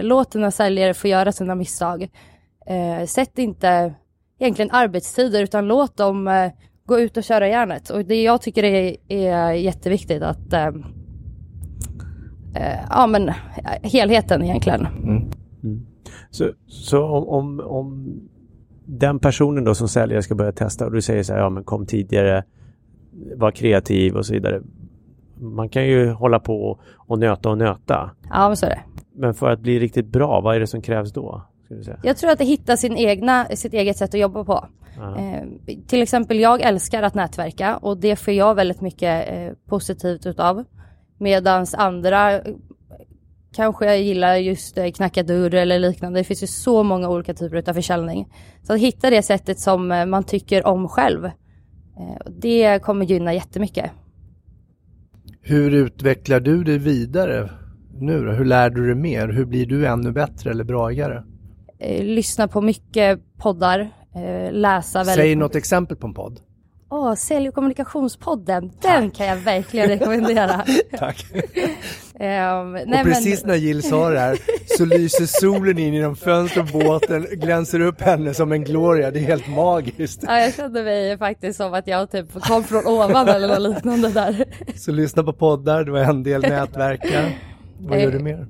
låt 0.01 0.31
dina 0.31 0.51
säljare 0.51 0.93
få 0.93 1.07
göra 1.07 1.31
sina 1.31 1.55
misstag. 1.55 2.09
Eh, 2.65 3.05
sätt 3.05 3.39
inte 3.39 3.93
egentligen 4.39 4.71
arbetstider, 4.71 5.43
utan 5.43 5.67
låt 5.67 5.97
dem 5.97 6.27
eh, 6.27 6.51
gå 6.85 6.99
ut 6.99 7.17
och 7.17 7.23
köra 7.23 7.47
järnet. 7.47 7.89
Och 7.89 8.05
det 8.05 8.21
jag 8.21 8.41
tycker 8.41 8.63
är, 8.63 8.95
är 9.07 9.51
jätteviktigt 9.51 10.21
att 10.21 10.53
eh, 10.53 10.67
eh, 12.55 12.79
ja 12.89 13.07
men 13.07 13.29
eh, 13.29 13.35
helheten 13.83 14.43
egentligen. 14.43 14.87
Så, 16.29 16.51
så 16.67 17.03
om, 17.03 17.27
om, 17.27 17.59
om 17.59 18.19
den 18.85 19.19
personen 19.19 19.63
då 19.63 19.75
som 19.75 19.87
säljare 19.87 20.21
ska 20.21 20.35
börja 20.35 20.51
testa 20.51 20.85
och 20.85 20.91
du 20.91 21.01
säger 21.01 21.23
så 21.23 21.33
här, 21.33 21.39
ja 21.39 21.49
men 21.49 21.63
kom 21.63 21.85
tidigare, 21.85 22.43
var 23.35 23.51
kreativ 23.51 24.15
och 24.15 24.25
så 24.25 24.33
vidare. 24.33 24.61
Man 25.39 25.69
kan 25.69 25.87
ju 25.87 26.11
hålla 26.11 26.39
på 26.39 26.79
och 26.95 27.19
nöta 27.19 27.49
och 27.49 27.57
nöta. 27.57 28.11
Ja 28.29 28.47
men 28.47 28.57
så 28.57 28.65
är 28.65 28.69
det. 28.69 28.81
Men 29.13 29.33
för 29.33 29.49
att 29.49 29.59
bli 29.59 29.79
riktigt 29.79 30.07
bra, 30.07 30.41
vad 30.41 30.55
är 30.55 30.59
det 30.59 30.67
som 30.67 30.81
krävs 30.81 31.13
då? 31.13 31.45
Jag 32.03 32.17
tror 32.17 32.31
att 32.31 32.37
det 32.37 32.45
hittar 32.45 32.75
sin 32.75 32.97
egna, 32.97 33.45
sitt 33.45 33.73
eget 33.73 33.97
sätt 33.97 34.13
att 34.13 34.19
jobba 34.19 34.43
på. 34.43 34.67
Eh, 35.17 35.73
till 35.87 36.01
exempel 36.01 36.39
jag 36.39 36.61
älskar 36.61 37.03
att 37.03 37.13
nätverka 37.13 37.77
och 37.77 37.97
det 37.97 38.15
får 38.15 38.33
jag 38.33 38.55
väldigt 38.55 38.81
mycket 38.81 39.29
eh, 39.29 39.53
positivt 39.69 40.25
utav. 40.25 40.63
Medans 41.17 41.73
andra 41.73 42.31
eh, 42.31 42.41
kanske 43.55 43.95
gillar 43.95 44.35
just 44.35 44.77
eh, 44.77 44.91
knacka 44.91 45.23
dörr 45.23 45.53
eller 45.53 45.79
liknande. 45.79 46.19
Det 46.19 46.23
finns 46.23 46.43
ju 46.43 46.47
så 46.47 46.83
många 46.83 47.09
olika 47.09 47.33
typer 47.33 47.69
av 47.69 47.73
försäljning. 47.73 48.27
Så 48.63 48.73
att 48.73 48.79
hitta 48.79 49.09
det 49.09 49.21
sättet 49.21 49.59
som 49.59 49.91
eh, 49.91 50.05
man 50.05 50.23
tycker 50.23 50.67
om 50.67 50.87
själv. 50.87 51.25
Eh, 51.25 51.31
det 52.29 52.81
kommer 52.81 53.05
gynna 53.05 53.33
jättemycket. 53.33 53.91
Hur 55.41 55.71
utvecklar 55.71 56.39
du 56.39 56.63
dig 56.63 56.77
vidare 56.77 57.49
nu 58.01 58.25
då? 58.25 58.31
Hur 58.31 58.45
lär 58.45 58.69
du 58.69 58.85
dig 58.85 58.95
mer? 58.95 59.27
Hur 59.27 59.45
blir 59.45 59.65
du 59.65 59.87
ännu 59.87 60.11
bättre 60.11 60.51
eller 60.51 60.63
bragare? 60.63 61.23
Eh, 61.79 62.03
lyssna 62.03 62.47
på 62.47 62.61
mycket 62.61 63.19
poddar. 63.37 63.79
Eh, 64.15 64.51
läsa 64.51 64.99
väldigt 64.99 65.15
Säg 65.15 65.35
något 65.35 65.55
exempel 65.55 65.97
på 65.97 66.07
en 66.07 66.13
podd. 66.13 66.39
Åh, 66.89 67.13
Sälj 67.15 67.47
och 67.49 67.55
kommunikationspodden, 67.55 68.71
den 68.81 69.11
kan 69.11 69.25
jag 69.25 69.35
verkligen 69.35 69.87
rekommendera. 69.99 70.65
Tack. 70.97 71.25
Nej, 72.19 72.49
och 72.99 73.05
precis 73.05 73.41
men, 73.43 73.47
när 73.47 73.55
Jill 73.55 73.83
sa 73.83 74.09
det 74.09 74.19
här 74.19 74.37
så 74.77 74.85
lyser 74.85 75.25
solen 75.25 75.77
in 75.77 75.93
genom 75.93 76.15
fönstret 76.15 76.71
på 76.71 76.77
båten, 76.77 77.27
glänser 77.31 77.79
upp 77.79 78.01
henne 78.01 78.33
som 78.33 78.51
en 78.51 78.63
gloria. 78.63 79.11
Det 79.11 79.19
är 79.19 79.23
helt 79.23 79.47
magiskt. 79.47 80.23
ja, 80.27 80.39
jag 80.39 80.53
kände 80.53 80.83
mig 80.83 81.17
faktiskt 81.17 81.57
som 81.57 81.73
att 81.73 81.87
jag 81.87 82.11
typ 82.11 82.33
kom 82.41 82.63
från 82.63 82.87
ovan 82.87 83.27
eller 83.27 83.47
något 83.47 83.75
liknande 83.75 84.09
där. 84.09 84.45
Så 84.75 84.91
lyssna 84.91 85.23
på 85.23 85.33
poddar, 85.33 85.83
det 85.83 85.91
var 85.91 85.99
en 85.99 86.23
del 86.23 86.41
nätverka. 86.49 87.25
Vad 87.89 88.01
gör 88.01 88.11
du 88.11 88.19
mer? 88.19 88.47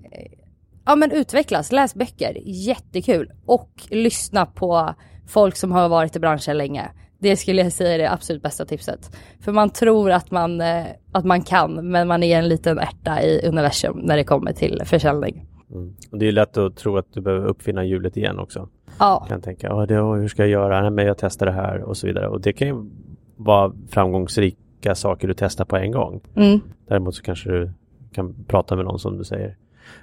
Ja 0.86 0.96
men 0.96 1.12
utvecklas, 1.12 1.72
läs 1.72 1.96
böcker, 1.96 2.38
jättekul. 2.46 3.32
Och 3.46 3.72
lyssna 3.90 4.46
på 4.46 4.94
folk 5.28 5.56
som 5.56 5.72
har 5.72 5.90
varit 5.90 6.16
i 6.16 6.20
branschen 6.20 6.58
länge. 6.58 6.92
Det 7.20 7.38
skulle 7.38 7.62
jag 7.62 7.72
säga 7.72 7.94
är 7.94 7.98
det 7.98 8.12
absolut 8.12 8.44
bästa 8.44 8.66
tipset. 8.66 9.18
För 9.40 9.52
man 9.52 9.70
tror 9.70 10.12
att 10.12 10.32
man, 10.32 10.62
eh, 10.62 10.86
att 11.12 11.26
man 11.26 11.42
kan, 11.42 11.92
men 11.92 12.08
man 12.08 12.24
är 12.24 12.38
en 12.38 12.50
liten 12.50 12.80
ärta 12.80 13.22
i 13.22 13.48
universum 13.48 14.00
när 14.04 14.18
det 14.18 14.24
kommer 14.24 14.54
till 14.54 14.82
försäljning. 14.86 15.46
Mm. 15.72 15.96
Och 16.12 16.18
det 16.18 16.28
är 16.28 16.32
lätt 16.32 16.58
att 16.58 16.76
tro 16.76 16.98
att 16.98 17.14
du 17.14 17.22
behöver 17.22 17.48
uppfinna 17.48 17.84
hjulet 17.84 18.18
igen 18.18 18.40
också. 18.40 18.70
Ja, 19.00 19.26
kan 19.30 19.42
tänka, 19.42 19.68
ja, 19.68 19.86
det, 19.86 19.96
hur 19.96 20.28
ska 20.28 20.42
jag 20.42 20.50
göra? 20.50 20.82
Nej, 20.82 20.92
men 20.92 21.06
jag 21.06 21.18
testar 21.18 21.46
det 21.46 21.52
här 21.52 21.82
och 21.82 21.98
så 21.98 22.08
vidare. 22.08 22.28
Och 22.28 22.42
det 22.42 22.54
kan 22.54 22.68
ju 22.68 22.90
vara 23.36 23.74
framgångsrika 23.90 24.96
saker 24.96 25.28
du 25.28 25.34
testar 25.34 25.66
på 25.66 25.78
en 25.78 25.92
gång. 25.92 26.22
mm. 26.36 26.60
Däremot 26.88 27.16
så 27.16 27.24
kanske 27.24 27.50
du 27.50 27.72
kan 28.14 28.46
prata 28.48 28.76
med 28.76 28.86
någon 28.86 29.00
som 29.00 29.18
du 29.18 29.24
säger. 29.24 29.58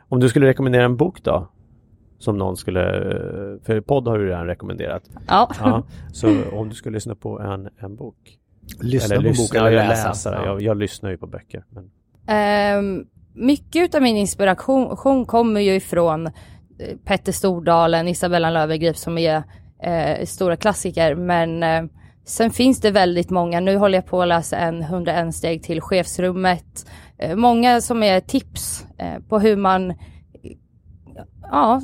Om 0.09 0.21
du 0.21 0.29
skulle 0.29 0.47
rekommendera 0.47 0.85
en 0.85 0.97
bok 0.97 1.23
då? 1.23 1.49
Som 2.19 2.39
någon 2.39 2.57
skulle, 2.57 2.81
för 3.65 3.81
podd 3.81 4.09
har 4.09 4.19
du 4.19 4.27
redan 4.27 4.47
rekommenderat. 4.47 5.03
ja. 5.29 5.51
Ja, 5.61 5.83
så 6.13 6.29
om 6.53 6.69
du 6.69 6.75
skulle 6.75 6.95
lyssna 6.95 7.15
på 7.15 7.41
en, 7.41 7.69
en 7.79 7.97
bok. 7.97 8.17
Lyssna 8.81 9.17
på 9.17 9.23
lyssna, 9.23 9.43
bok 9.45 9.55
eller 9.55 9.71
jag 9.71 9.89
läsa. 9.89 10.09
läser. 10.09 10.33
Ja. 10.33 10.45
Jag, 10.47 10.63
jag 10.63 10.77
lyssnar 10.77 11.11
ju 11.11 11.17
på 11.17 11.27
böcker. 11.27 11.65
Men, 11.71 11.91
Ehm, 12.31 13.05
mycket 13.35 13.95
av 13.95 14.03
min 14.03 14.17
inspiration 14.17 15.27
kommer 15.27 15.61
ju 15.61 15.75
ifrån 15.75 16.27
eh, 16.27 16.33
Petter 17.05 17.33
Stordalen, 17.33 18.09
Isabella 18.09 18.51
Löwengrip 18.51 18.97
som 18.97 19.19
är 19.19 19.43
eh, 19.83 20.25
stora 20.27 20.57
klassiker. 20.57 21.15
Men 21.15 21.63
eh, 21.63 21.83
sen 22.25 22.51
finns 22.51 22.81
det 22.81 22.91
väldigt 22.91 23.31
många. 23.31 23.61
Nu 23.61 23.77
håller 23.77 23.99
jag 23.99 24.07
på 24.07 24.23
att 24.23 24.29
läsa 24.29 24.57
en 24.57 24.83
101 24.83 25.35
steg 25.35 25.63
till 25.63 25.81
chefsrummet. 25.81 26.87
Eh, 27.19 27.37
många 27.37 27.81
som 27.81 28.03
är 28.03 28.21
tips 28.21 28.87
eh, 28.99 29.23
på 29.29 29.39
hur 29.39 29.57
man 29.57 29.95
ja, 31.43 31.83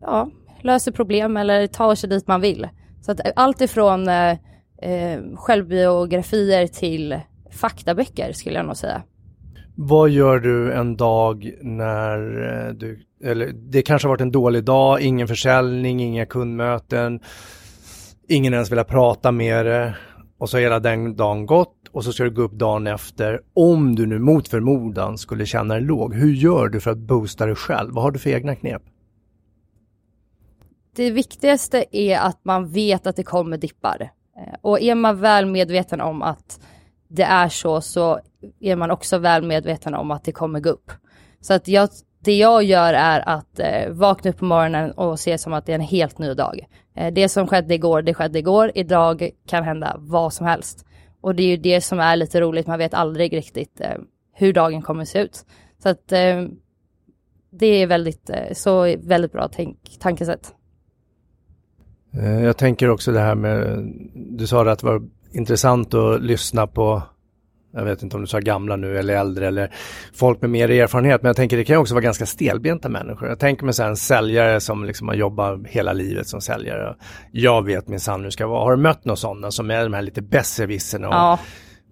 ja, 0.00 0.30
löser 0.62 0.92
problem 0.92 1.36
eller 1.36 1.66
tar 1.66 1.94
sig 1.94 2.10
dit 2.10 2.26
man 2.26 2.40
vill. 2.40 2.68
Så 3.00 3.12
att 3.12 3.26
eh, 3.26 3.32
allt 3.36 3.60
ifrån 3.60 4.08
eh, 4.08 4.38
självbiografier 5.34 6.66
till 6.66 7.20
faktaböcker 7.50 8.32
skulle 8.32 8.56
jag 8.56 8.66
nog 8.66 8.76
säga. 8.76 9.02
Vad 9.74 10.10
gör 10.10 10.38
du 10.38 10.72
en 10.72 10.96
dag 10.96 11.52
när 11.62 12.18
du, 12.72 13.00
eller 13.24 13.52
det 13.52 13.82
kanske 13.82 14.08
har 14.08 14.12
varit 14.12 14.20
en 14.20 14.32
dålig 14.32 14.64
dag, 14.64 15.00
ingen 15.00 15.28
försäljning, 15.28 16.00
inga 16.00 16.26
kundmöten, 16.26 17.20
ingen 18.28 18.54
ens 18.54 18.72
vill 18.72 18.84
prata 18.84 19.32
med 19.32 19.66
dig 19.66 19.94
och 20.38 20.50
så 20.50 20.56
har 20.56 20.62
hela 20.62 20.80
den 20.80 21.16
dagen 21.16 21.46
gått 21.46 21.77
och 21.92 22.04
så 22.04 22.12
ska 22.12 22.24
du 22.24 22.30
gå 22.30 22.42
upp 22.42 22.52
dagen 22.52 22.86
efter. 22.86 23.40
Om 23.54 23.94
du 23.94 24.06
nu 24.06 24.18
mot 24.18 24.48
förmodan 24.48 25.18
skulle 25.18 25.46
känna 25.46 25.74
dig 25.74 25.82
låg, 25.82 26.14
hur 26.14 26.32
gör 26.32 26.68
du 26.68 26.80
för 26.80 26.90
att 26.90 26.98
boosta 26.98 27.46
dig 27.46 27.54
själv? 27.54 27.94
Vad 27.94 28.04
har 28.04 28.10
du 28.10 28.18
för 28.18 28.30
egna 28.30 28.54
knep? 28.54 28.82
Det 30.96 31.10
viktigaste 31.10 31.84
är 31.90 32.18
att 32.18 32.44
man 32.44 32.68
vet 32.68 33.06
att 33.06 33.16
det 33.16 33.22
kommer 33.22 33.56
dippar. 33.56 34.10
Eh, 34.36 34.54
och 34.60 34.80
är 34.80 34.94
man 34.94 35.20
väl 35.20 35.46
medveten 35.46 36.00
om 36.00 36.22
att 36.22 36.60
det 37.08 37.22
är 37.22 37.48
så, 37.48 37.80
så 37.80 38.20
är 38.60 38.76
man 38.76 38.90
också 38.90 39.18
väl 39.18 39.46
medveten 39.46 39.94
om 39.94 40.10
att 40.10 40.24
det 40.24 40.32
kommer 40.32 40.60
gå 40.60 40.70
upp. 40.70 40.92
Så 41.40 41.54
att 41.54 41.68
jag, 41.68 41.88
det 42.20 42.36
jag 42.36 42.62
gör 42.62 42.94
är 42.94 43.28
att 43.28 43.58
eh, 43.58 43.90
vakna 43.90 44.30
upp 44.30 44.38
på 44.38 44.44
morgonen 44.44 44.90
och 44.90 45.20
se 45.20 45.38
som 45.38 45.52
att 45.52 45.66
det 45.66 45.72
är 45.72 45.74
en 45.74 45.80
helt 45.80 46.18
ny 46.18 46.34
dag. 46.34 46.66
Eh, 46.94 47.12
det 47.12 47.28
som 47.28 47.46
skedde 47.46 47.74
igår, 47.74 48.02
det 48.02 48.14
skedde 48.14 48.38
igår. 48.38 48.72
Idag 48.74 49.30
kan 49.46 49.64
hända 49.64 49.96
vad 49.98 50.32
som 50.32 50.46
helst. 50.46 50.84
Och 51.20 51.34
det 51.34 51.42
är 51.42 51.46
ju 51.46 51.56
det 51.56 51.80
som 51.80 52.00
är 52.00 52.16
lite 52.16 52.40
roligt, 52.40 52.66
man 52.66 52.78
vet 52.78 52.94
aldrig 52.94 53.32
riktigt 53.32 53.80
eh, 53.80 53.96
hur 54.32 54.52
dagen 54.52 54.82
kommer 54.82 55.04
se 55.04 55.18
ut. 55.18 55.44
Så 55.82 55.88
att 55.88 56.12
eh, 56.12 56.44
det 57.50 57.66
är 57.66 57.86
väldigt, 57.86 58.30
eh, 58.30 58.52
så 58.52 58.96
väldigt 58.98 59.32
bra 59.32 59.48
tänk, 59.52 59.96
tankesätt. 60.00 60.54
Eh, 62.12 62.44
jag 62.44 62.56
tänker 62.56 62.90
också 62.90 63.12
det 63.12 63.20
här 63.20 63.34
med, 63.34 63.84
du 64.14 64.46
sa 64.46 64.70
att 64.70 64.78
det 64.78 64.86
var 64.86 65.02
intressant 65.32 65.94
att 65.94 66.22
lyssna 66.22 66.66
på, 66.66 67.02
jag 67.72 67.84
vet 67.84 68.02
inte 68.02 68.16
om 68.16 68.22
du 68.22 68.26
sa 68.28 68.38
gamla 68.38 68.76
nu 68.76 68.98
eller 68.98 69.16
äldre 69.16 69.46
eller 69.46 69.70
folk 70.14 70.40
med 70.40 70.50
mer 70.50 70.70
erfarenhet, 70.70 71.22
men 71.22 71.28
jag 71.28 71.36
tänker 71.36 71.56
det 71.56 71.64
kan 71.64 71.76
också 71.76 71.94
vara 71.94 72.04
ganska 72.04 72.26
stelbenta 72.26 72.88
människor. 72.88 73.28
Jag 73.28 73.38
tänker 73.38 73.64
mig 73.64 73.74
så 73.74 73.82
en 73.82 73.96
säljare 73.96 74.60
som 74.60 74.84
liksom 74.84 75.08
har 75.08 75.14
jobbat 75.14 75.60
hela 75.66 75.92
livet 75.92 76.26
som 76.28 76.40
säljare. 76.40 76.94
Jag 77.32 77.64
vet 77.64 77.88
min 77.88 78.00
sann 78.00 78.24
hur 78.24 78.30
ska 78.30 78.46
vara. 78.46 78.64
Har 78.64 78.70
du 78.70 78.76
mött 78.82 79.04
några 79.04 79.16
sådana 79.16 79.50
som 79.50 79.70
är 79.70 79.82
de 79.84 79.94
här 79.94 80.02
lite 80.02 80.22
besserwisserna? 80.22 81.06
Ja. 81.10 81.38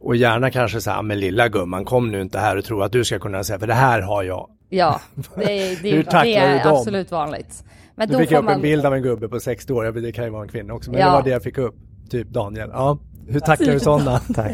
Och 0.00 0.16
gärna 0.16 0.50
kanske 0.50 0.80
så 0.80 0.90
här, 0.90 1.02
men 1.02 1.20
lilla 1.20 1.48
gumman 1.48 1.84
kom 1.84 2.10
nu 2.10 2.20
inte 2.20 2.38
här 2.38 2.56
och 2.56 2.64
tro 2.64 2.82
att 2.82 2.92
du 2.92 3.04
ska 3.04 3.18
kunna 3.18 3.44
säga, 3.44 3.58
för 3.58 3.66
det 3.66 3.74
här 3.74 4.00
har 4.00 4.22
jag. 4.22 4.48
Ja, 4.68 5.00
det, 5.36 5.42
är- 5.42 5.82
det, 5.82 5.88
är- 5.90 6.22
det 6.24 6.34
är 6.36 6.68
absolut 6.68 7.10
vanligt. 7.10 7.64
Men 7.96 8.08
då 8.08 8.18
fick 8.18 8.30
jag 8.30 8.38
upp 8.38 8.44
man, 8.44 8.54
en 8.54 8.62
bild 8.62 8.86
av 8.86 8.94
en 8.94 9.02
gubbe 9.02 9.28
på 9.28 9.40
60 9.40 9.72
år, 9.72 9.84
det 9.92 10.12
kan 10.12 10.24
ju 10.24 10.30
vara 10.30 10.42
en 10.42 10.48
kvinna 10.48 10.74
också, 10.74 10.90
men 10.90 11.00
Ja. 11.00 11.06
det 11.06 11.12
var 11.12 11.22
det 11.22 11.30
jag 11.30 11.42
fick 11.42 11.58
upp. 11.58 11.74
Typ 12.10 12.28
Daniel. 12.28 12.70
Ja, 12.72 12.98
hur 13.28 13.40
tacklar 13.40 13.72
du 13.72 13.80
sådana? 13.80 14.18
Tack. 14.34 14.52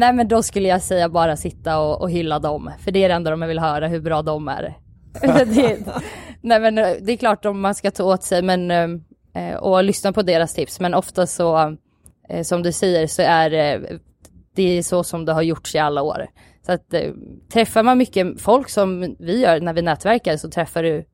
Nej 0.00 0.12
men 0.12 0.28
då 0.28 0.42
skulle 0.42 0.68
jag 0.68 0.82
säga 0.82 1.08
bara 1.08 1.36
sitta 1.36 1.78
och, 1.78 2.00
och 2.00 2.10
hylla 2.10 2.38
dem, 2.38 2.70
för 2.84 2.90
det 2.90 3.04
är 3.04 3.08
det 3.08 3.14
enda 3.14 3.30
de 3.30 3.40
vill 3.40 3.58
höra, 3.58 3.88
hur 3.88 4.00
bra 4.00 4.22
de 4.22 4.48
är. 4.48 4.78
det, 5.44 5.78
nej 6.40 6.60
men 6.60 6.78
eh, 6.78 6.88
det 7.00 7.12
är 7.12 7.16
klart 7.16 7.44
om 7.44 7.60
man 7.60 7.74
ska 7.74 7.90
ta 7.90 8.04
åt 8.04 8.22
sig 8.22 8.42
men, 8.42 8.70
eh, 8.70 8.88
eh, 9.34 9.56
och 9.56 9.84
lyssna 9.84 10.12
på 10.12 10.22
deras 10.22 10.54
tips, 10.54 10.80
men 10.80 10.94
ofta 10.94 11.26
så, 11.26 11.76
som 12.44 12.62
du 12.62 12.72
säger, 12.72 13.06
så 13.06 13.22
är 13.22 13.50
det 14.54 14.62
är 14.62 14.82
så 14.82 15.04
som 15.04 15.24
det 15.24 15.32
har 15.32 15.42
gjorts 15.42 15.74
i 15.74 15.78
alla 15.78 16.02
år. 16.02 16.26
Så 16.66 16.72
att 16.72 16.94
träffar 17.52 17.82
man 17.82 17.98
mycket 17.98 18.40
folk 18.40 18.68
som 18.68 19.16
vi 19.18 19.40
gör 19.40 19.60
när 19.60 19.72
vi 19.72 19.82
nätverkar 19.82 20.36
så 20.36 20.50
träffar 20.50 20.82
du 20.82 21.04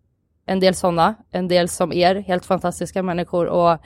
en 0.46 0.60
del 0.60 0.74
sådana, 0.74 1.14
en 1.30 1.48
del 1.48 1.68
som 1.68 1.92
er, 1.92 2.14
helt 2.14 2.44
fantastiska 2.44 3.02
människor 3.02 3.46
och 3.46 3.78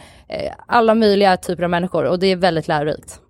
alla 0.66 0.95
möjliga 0.95 1.37
typer 1.37 1.62
av 1.62 1.71
människor 1.71 2.04
och 2.04 2.19
det 2.19 2.26
är 2.26 2.37
väldigt 2.37 2.69
lärorikt. 2.69 3.21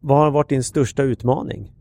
Vad 0.00 0.18
har 0.18 0.30
varit 0.30 0.48
din 0.48 0.64
största 0.64 1.02
utmaning? 1.02 1.72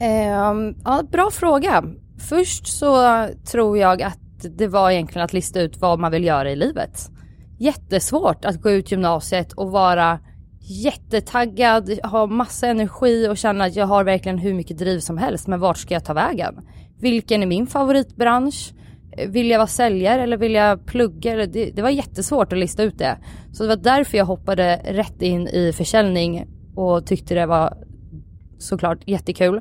Eh, 0.00 0.52
ja, 0.84 1.02
bra 1.12 1.30
fråga. 1.32 1.84
Först 2.18 2.66
så 2.66 3.26
tror 3.50 3.78
jag 3.78 4.02
att 4.02 4.18
det 4.50 4.68
var 4.68 4.90
egentligen 4.90 5.24
att 5.24 5.32
lista 5.32 5.60
ut 5.60 5.80
vad 5.80 5.98
man 5.98 6.12
vill 6.12 6.24
göra 6.24 6.50
i 6.50 6.56
livet. 6.56 7.10
Jättesvårt 7.58 8.44
att 8.44 8.62
gå 8.62 8.70
ut 8.70 8.92
gymnasiet 8.92 9.52
och 9.52 9.70
vara 9.70 10.18
jättetaggad, 10.60 11.98
ha 12.02 12.26
massa 12.26 12.66
energi 12.66 13.28
och 13.28 13.36
känna 13.36 13.64
att 13.64 13.76
jag 13.76 13.86
har 13.86 14.04
verkligen 14.04 14.38
hur 14.38 14.54
mycket 14.54 14.78
driv 14.78 15.00
som 15.00 15.18
helst, 15.18 15.46
men 15.46 15.60
vart 15.60 15.78
ska 15.78 15.94
jag 15.94 16.04
ta 16.04 16.12
vägen? 16.12 16.60
Vilken 17.00 17.42
är 17.42 17.46
min 17.46 17.66
favoritbransch? 17.66 18.72
Vill 19.28 19.50
jag 19.50 19.58
vara 19.58 19.66
säljare 19.66 20.22
eller 20.22 20.36
vill 20.36 20.54
jag 20.54 20.86
plugga? 20.86 21.46
Det, 21.46 21.70
det 21.70 21.82
var 21.82 21.90
jättesvårt 21.90 22.52
att 22.52 22.58
lista 22.58 22.82
ut 22.82 22.98
det. 22.98 23.18
Så 23.52 23.62
det 23.62 23.68
var 23.68 23.76
därför 23.76 24.18
jag 24.18 24.24
hoppade 24.24 24.80
rätt 24.84 25.22
in 25.22 25.48
i 25.48 25.72
försäljning 25.72 26.46
och 26.74 27.06
tyckte 27.06 27.34
det 27.34 27.46
var 27.46 27.76
såklart 28.58 28.98
jättekul. 29.06 29.60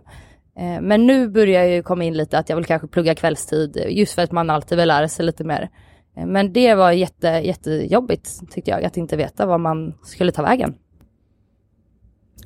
Eh, 0.58 0.82
Men 0.82 1.08
nu 1.08 1.30
börjar 1.30 1.64
jag 1.64 1.72
ju 1.72 1.84
komma 1.84 2.04
in 2.04 2.18
lite 2.18 2.38
att 2.38 2.50
jag 2.50 2.56
vill 2.56 2.66
kanske 2.66 2.88
plugga 2.88 3.16
kvällstid 3.16 3.78
eh, 3.78 3.98
just 3.98 4.14
för 4.14 4.22
att 4.22 4.32
man 4.32 4.50
alltid 4.50 4.78
vill 4.78 4.88
lära 4.88 5.08
sig 5.08 5.26
lite 5.26 5.44
mer. 5.44 5.70
Eh, 6.18 6.26
Men 6.26 6.54
det 6.54 6.76
var 6.76 6.92
jätte, 6.92 7.28
jättejobbigt 7.28 8.52
tyckte 8.52 8.72
jag 8.72 8.84
att 8.84 8.98
inte 8.98 9.18
veta 9.18 9.46
vad 9.46 9.60
man 9.60 9.94
skulle 10.04 10.32
ta 10.32 10.42
vägen. 10.42 10.76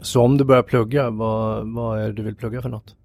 Så 0.02 0.22
om 0.22 0.38
du 0.38 0.44
börjar 0.44 0.64
plugga, 0.64 1.10
vad, 1.10 1.74
vad 1.74 2.02
är 2.02 2.08
det 2.08 2.14
du 2.14 2.24
vill 2.24 2.36
plugga 2.36 2.62
för 2.62 2.70
något? 2.70 2.96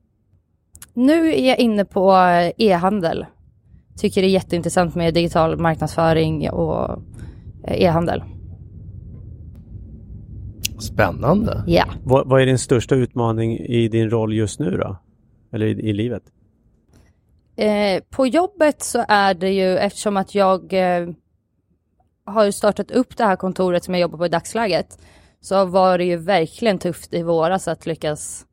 Nu 0.94 1.32
är 1.34 1.48
jag 1.48 1.58
inne 1.58 1.84
på 1.84 2.12
eh, 2.12 2.52
e-handel. 2.58 3.26
Tycker 4.00 4.22
det 4.22 4.28
är 4.28 4.30
jätteintressant 4.30 4.94
med 4.94 5.14
digital 5.14 5.58
marknadsföring 5.58 6.50
och 6.50 7.02
eh, 7.64 7.82
e-handel. 7.82 8.22
Spännande. 10.78 11.64
Ja. 11.66 11.84
Vad, 12.04 12.28
vad 12.28 12.42
är 12.42 12.46
din 12.46 12.58
största 12.58 12.94
utmaning 12.94 13.58
i 13.58 13.88
din 13.88 14.10
roll 14.10 14.34
just 14.34 14.60
nu 14.60 14.70
då? 14.70 14.96
Eller 15.52 15.66
i, 15.66 15.70
i 15.70 15.92
livet? 15.92 16.22
Eh, 17.56 18.02
på 18.10 18.26
jobbet 18.26 18.82
så 18.82 19.04
är 19.08 19.34
det 19.34 19.50
ju 19.50 19.76
eftersom 19.76 20.16
att 20.16 20.34
jag 20.34 20.72
eh, 20.72 21.08
har 22.24 22.50
startat 22.50 22.90
upp 22.90 23.16
det 23.16 23.24
här 23.24 23.36
kontoret 23.36 23.84
som 23.84 23.94
jag 23.94 24.00
jobbar 24.00 24.18
på 24.18 24.26
i 24.26 24.28
dagsläget 24.28 24.98
så 25.40 25.64
var 25.64 25.98
det 25.98 26.04
ju 26.04 26.16
verkligen 26.16 26.78
tufft 26.78 27.14
i 27.14 27.22
våras 27.22 27.68
att 27.68 27.86
lyckas 27.86 28.46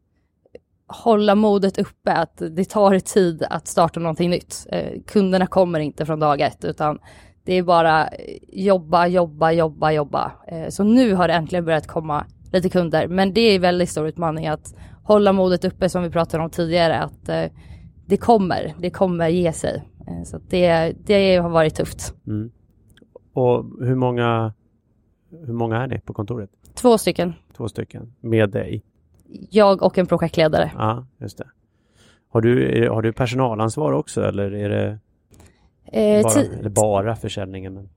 hålla 0.87 1.35
modet 1.35 1.77
uppe, 1.77 2.13
att 2.13 2.41
det 2.51 2.65
tar 2.65 2.99
tid 2.99 3.43
att 3.49 3.67
starta 3.67 3.99
någonting 3.99 4.29
nytt. 4.29 4.67
Eh, 4.71 5.01
kunderna 5.07 5.47
kommer 5.47 5.79
inte 5.79 6.05
från 6.05 6.19
dag 6.19 6.41
ett 6.41 6.65
utan 6.65 6.99
det 7.43 7.53
är 7.53 7.63
bara 7.63 8.07
eh, 8.07 8.37
jobba, 8.47 9.07
jobba, 9.07 9.51
jobba, 9.51 9.91
jobba. 9.91 10.31
Eh, 10.47 10.69
så 10.69 10.83
nu 10.83 11.13
har 11.13 11.27
det 11.27 11.33
äntligen 11.33 11.65
börjat 11.65 11.87
komma 11.87 12.25
lite 12.53 12.69
kunder, 12.69 13.07
men 13.07 13.33
det 13.33 13.41
är 13.41 13.59
väldigt 13.59 13.89
stor 13.89 14.07
utmaning 14.07 14.47
att 14.47 14.75
hålla 15.03 15.33
modet 15.33 15.65
uppe 15.65 15.89
som 15.89 16.03
vi 16.03 16.09
pratade 16.09 16.43
om 16.43 16.49
tidigare, 16.49 16.99
att 16.99 17.29
eh, 17.29 17.45
det 18.05 18.17
kommer, 18.17 18.75
det 18.79 18.89
kommer 18.89 19.27
ge 19.27 19.53
sig. 19.53 19.83
Så 20.25 20.39
det, 20.49 20.93
det 21.05 21.35
har 21.35 21.49
varit 21.49 21.75
tufft. 21.75 22.13
Mm. 22.27 22.51
Och 23.33 23.65
hur 23.79 23.95
många, 23.95 24.53
hur 25.45 25.53
många 25.53 25.77
är 25.77 25.87
ni 25.87 25.99
på 25.99 26.13
kontoret? 26.13 26.49
Två 26.73 26.97
stycken, 26.97 27.33
Två 27.57 27.67
stycken. 27.67 28.13
Med 28.19 28.49
dig? 28.49 28.83
Jag 29.49 29.83
och 29.83 29.97
en 29.97 30.05
projektledare. 30.05 30.71
Ja, 30.77 31.07
just 31.17 31.37
det. 31.37 31.47
Har 32.29 32.41
du, 32.41 32.89
har 32.89 33.01
du 33.01 33.13
personalansvar 33.13 33.91
också 33.91 34.21
eller 34.21 34.53
är 34.53 34.69
det 34.69 34.99
Eh, 35.91 36.23
bara, 36.23 36.41
eller 36.41 36.69
bara 36.69 37.15
försäljningen? 37.15 37.73
Men... 37.73 37.89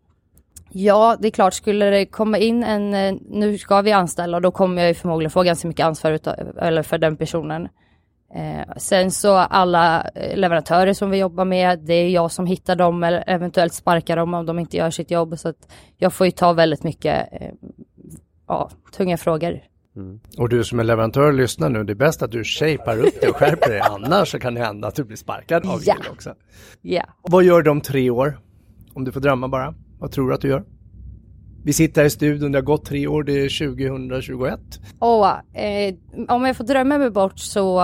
Ja, 0.72 1.16
det 1.20 1.28
är 1.28 1.30
klart, 1.30 1.54
skulle 1.54 1.90
det 1.90 2.06
komma 2.06 2.38
in 2.38 2.64
en, 2.64 2.94
eh, 2.94 3.14
nu 3.30 3.58
ska 3.58 3.82
vi 3.82 3.92
anställa 3.92 4.36
och 4.36 4.42
då 4.42 4.50
kommer 4.50 4.82
jag 4.82 4.88
ju 4.88 4.94
förmodligen 4.94 5.30
få 5.30 5.42
ganska 5.42 5.68
mycket 5.68 5.86
ansvar 5.86 6.12
utav, 6.12 6.34
eller 6.58 6.82
för 6.82 6.98
den 6.98 7.16
personen. 7.16 7.68
Eh, 8.34 8.76
sen 8.76 9.10
så 9.10 9.36
alla 9.36 10.10
eh, 10.14 10.36
leverantörer 10.36 10.92
som 10.92 11.10
vi 11.10 11.18
jobbar 11.18 11.44
med, 11.44 11.78
det 11.78 11.94
är 11.94 12.08
jag 12.08 12.30
som 12.30 12.46
hittar 12.46 12.76
dem 12.76 13.04
eller 13.04 13.24
eventuellt 13.26 13.74
sparkar 13.74 14.16
dem 14.16 14.34
om 14.34 14.46
de 14.46 14.58
inte 14.58 14.76
gör 14.76 14.90
sitt 14.90 15.10
jobb. 15.10 15.38
Så 15.38 15.48
att 15.48 15.72
jag 15.96 16.12
får 16.12 16.26
ju 16.26 16.30
ta 16.30 16.52
väldigt 16.52 16.82
mycket 16.82 17.28
eh, 17.32 17.50
ja, 18.46 18.70
tunga 18.96 19.16
frågor. 19.16 19.60
Mm. 20.00 20.20
Och 20.38 20.48
du 20.48 20.64
som 20.64 20.80
är 20.80 20.84
leverantör, 20.84 21.32
lyssna 21.32 21.68
nu. 21.68 21.84
Det 21.84 21.92
är 21.92 21.94
bäst 21.94 22.22
att 22.22 22.30
du 22.30 22.44
shapar 22.44 22.98
upp 22.98 23.20
dig 23.20 23.30
och 23.30 23.36
skärper 23.36 23.70
dig. 23.70 23.80
Annars 23.80 24.30
så 24.30 24.38
kan 24.38 24.54
det 24.54 24.60
hända 24.60 24.88
att 24.88 24.94
du 24.94 25.04
blir 25.04 25.16
sparkad 25.16 25.66
av 25.66 25.80
Ja. 25.84 25.96
Också. 26.12 26.34
Ja. 26.82 27.02
Och 27.22 27.30
vad 27.30 27.44
gör 27.44 27.62
du 27.62 27.70
om 27.70 27.80
tre 27.80 28.10
år? 28.10 28.38
Om 28.94 29.04
du 29.04 29.12
får 29.12 29.20
drömma 29.20 29.48
bara. 29.48 29.74
Vad 29.98 30.12
tror 30.12 30.28
du 30.28 30.34
att 30.34 30.40
du 30.40 30.48
gör? 30.48 30.64
Vi 31.64 31.72
sitter 31.72 32.00
här 32.00 32.06
i 32.06 32.10
studion, 32.10 32.52
det 32.52 32.58
har 32.58 32.62
gått 32.62 32.84
tre 32.84 33.06
år, 33.06 33.22
det 33.22 33.32
är 33.32 33.68
2021. 33.68 34.60
Och 34.98 35.26
eh, 35.58 35.94
om 36.28 36.44
jag 36.44 36.56
får 36.56 36.64
drömma 36.64 36.98
mig 36.98 37.10
bort 37.10 37.38
så, 37.38 37.82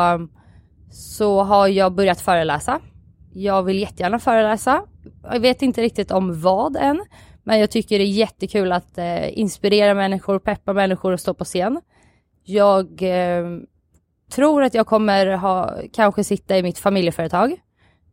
så 0.91 1.43
har 1.43 1.69
jag 1.69 1.95
börjat 1.95 2.21
föreläsa. 2.21 2.81
Jag 3.33 3.63
vill 3.63 3.79
jättegärna 3.79 4.19
föreläsa. 4.19 4.83
Jag 5.23 5.41
vet 5.41 5.63
inte 5.63 5.83
riktigt 5.83 6.11
om 6.11 6.41
vad 6.41 6.77
än, 6.77 7.05
men 7.45 7.61
jag 7.61 7.71
tycker 7.71 7.99
det 7.99 8.05
är 8.05 8.07
jättekul 8.07 8.73
att 8.73 8.99
eh, 8.99 9.39
inspirera 9.39 9.95
människor, 9.95 10.39
peppa 10.39 10.73
människor 10.73 11.13
och 11.13 11.21
stå 11.21 11.35
på 11.35 11.45
scen. 11.45 11.81
Jag 12.49 13.03
eh, 13.03 13.47
tror 14.31 14.63
att 14.63 14.75
jag 14.75 14.87
kommer 14.87 15.27
ha, 15.27 15.75
kanske 15.93 16.25
sitta 16.25 16.59
i 16.59 16.63
mitt 16.63 16.79
familjeföretag 16.79 17.53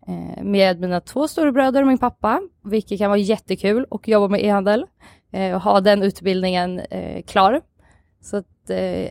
eh, 0.07 0.43
med 0.43 0.79
mina 0.79 1.01
två 1.01 1.27
storebröder 1.27 1.81
och 1.81 1.87
min 1.87 1.97
pappa, 1.97 2.41
vilket 2.63 2.99
kan 2.99 3.09
vara 3.09 3.19
jättekul 3.19 3.85
och 3.89 4.07
jobba 4.07 4.27
med 4.27 4.43
e-handel 4.43 4.85
eh, 5.31 5.55
och 5.55 5.61
ha 5.61 5.81
den 5.81 6.03
utbildningen 6.03 6.79
eh, 6.79 7.23
klar. 7.23 7.61
Så 8.21 8.37
att 8.37 8.69
eh, 8.69 9.09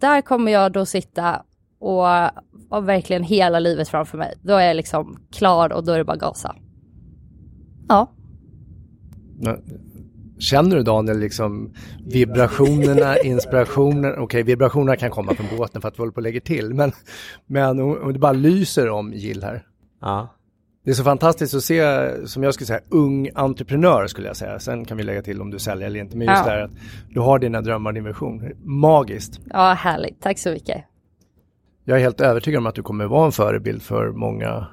där 0.00 0.20
kommer 0.20 0.52
jag 0.52 0.72
då 0.72 0.86
sitta 0.86 1.42
och 1.78 2.04
ha 2.70 2.80
verkligen 2.80 3.22
hela 3.22 3.58
livet 3.58 3.88
framför 3.88 4.18
mig. 4.18 4.34
Då 4.42 4.54
är 4.54 4.66
jag 4.66 4.76
liksom 4.76 5.18
klar 5.32 5.72
och 5.72 5.84
då 5.84 5.92
är 5.92 5.98
det 5.98 6.04
bara 6.04 6.16
gasa. 6.16 6.56
Ja. 7.88 8.10
Känner 10.40 10.76
du 10.76 10.82
Daniel 10.82 11.18
liksom 11.18 11.74
vibrationerna, 12.06 13.18
inspirationen? 13.24 14.18
Okej, 14.18 14.42
vibrationerna 14.42 14.96
kan 14.96 15.10
komma 15.10 15.34
från 15.34 15.46
båten 15.58 15.80
för 15.82 15.88
att 15.88 15.94
vi 15.94 15.98
håller 16.00 16.12
på 16.12 16.16
och 16.16 16.22
lägger 16.22 16.40
till. 16.40 16.74
Men, 16.74 16.92
men 17.46 17.80
om 17.80 17.98
om 18.02 18.12
det 18.12 18.18
bara 18.18 18.32
lyser 18.32 18.88
om 18.90 19.12
Jill 19.12 19.42
här. 19.42 19.66
Ja. 20.00 20.34
Det 20.84 20.90
är 20.90 20.94
så 20.94 21.04
fantastiskt 21.04 21.54
att 21.54 21.62
se, 21.62 22.10
som 22.26 22.42
jag 22.42 22.54
skulle 22.54 22.66
säga, 22.66 22.80
ung 22.88 23.30
entreprenör 23.34 24.06
skulle 24.06 24.26
jag 24.26 24.36
säga. 24.36 24.58
Sen 24.58 24.84
kan 24.84 24.96
vi 24.96 25.02
lägga 25.02 25.22
till 25.22 25.40
om 25.40 25.50
du 25.50 25.58
säljer 25.58 25.86
eller 25.86 26.00
inte. 26.00 26.16
Men 26.16 26.26
just 26.26 26.42
Ja. 26.46 26.50
det 26.50 26.50
här 26.50 26.64
att 26.64 26.70
du 27.10 27.20
har 27.20 27.38
dina 27.38 27.60
drömmar 27.60 27.90
och 27.90 27.94
din 27.94 28.04
vision. 28.04 28.42
Magiskt. 28.64 29.40
Ja, 29.50 29.72
härligt. 29.72 30.20
Tack 30.22 30.38
så 30.38 30.50
mycket. 30.50 30.84
Jag 31.84 31.98
är 31.98 32.02
helt 32.02 32.20
övertygad 32.20 32.58
om 32.58 32.66
att 32.66 32.74
du 32.74 32.82
kommer 32.82 33.06
vara 33.06 33.26
en 33.26 33.32
förebild 33.32 33.82
för 33.82 34.12
många 34.12 34.66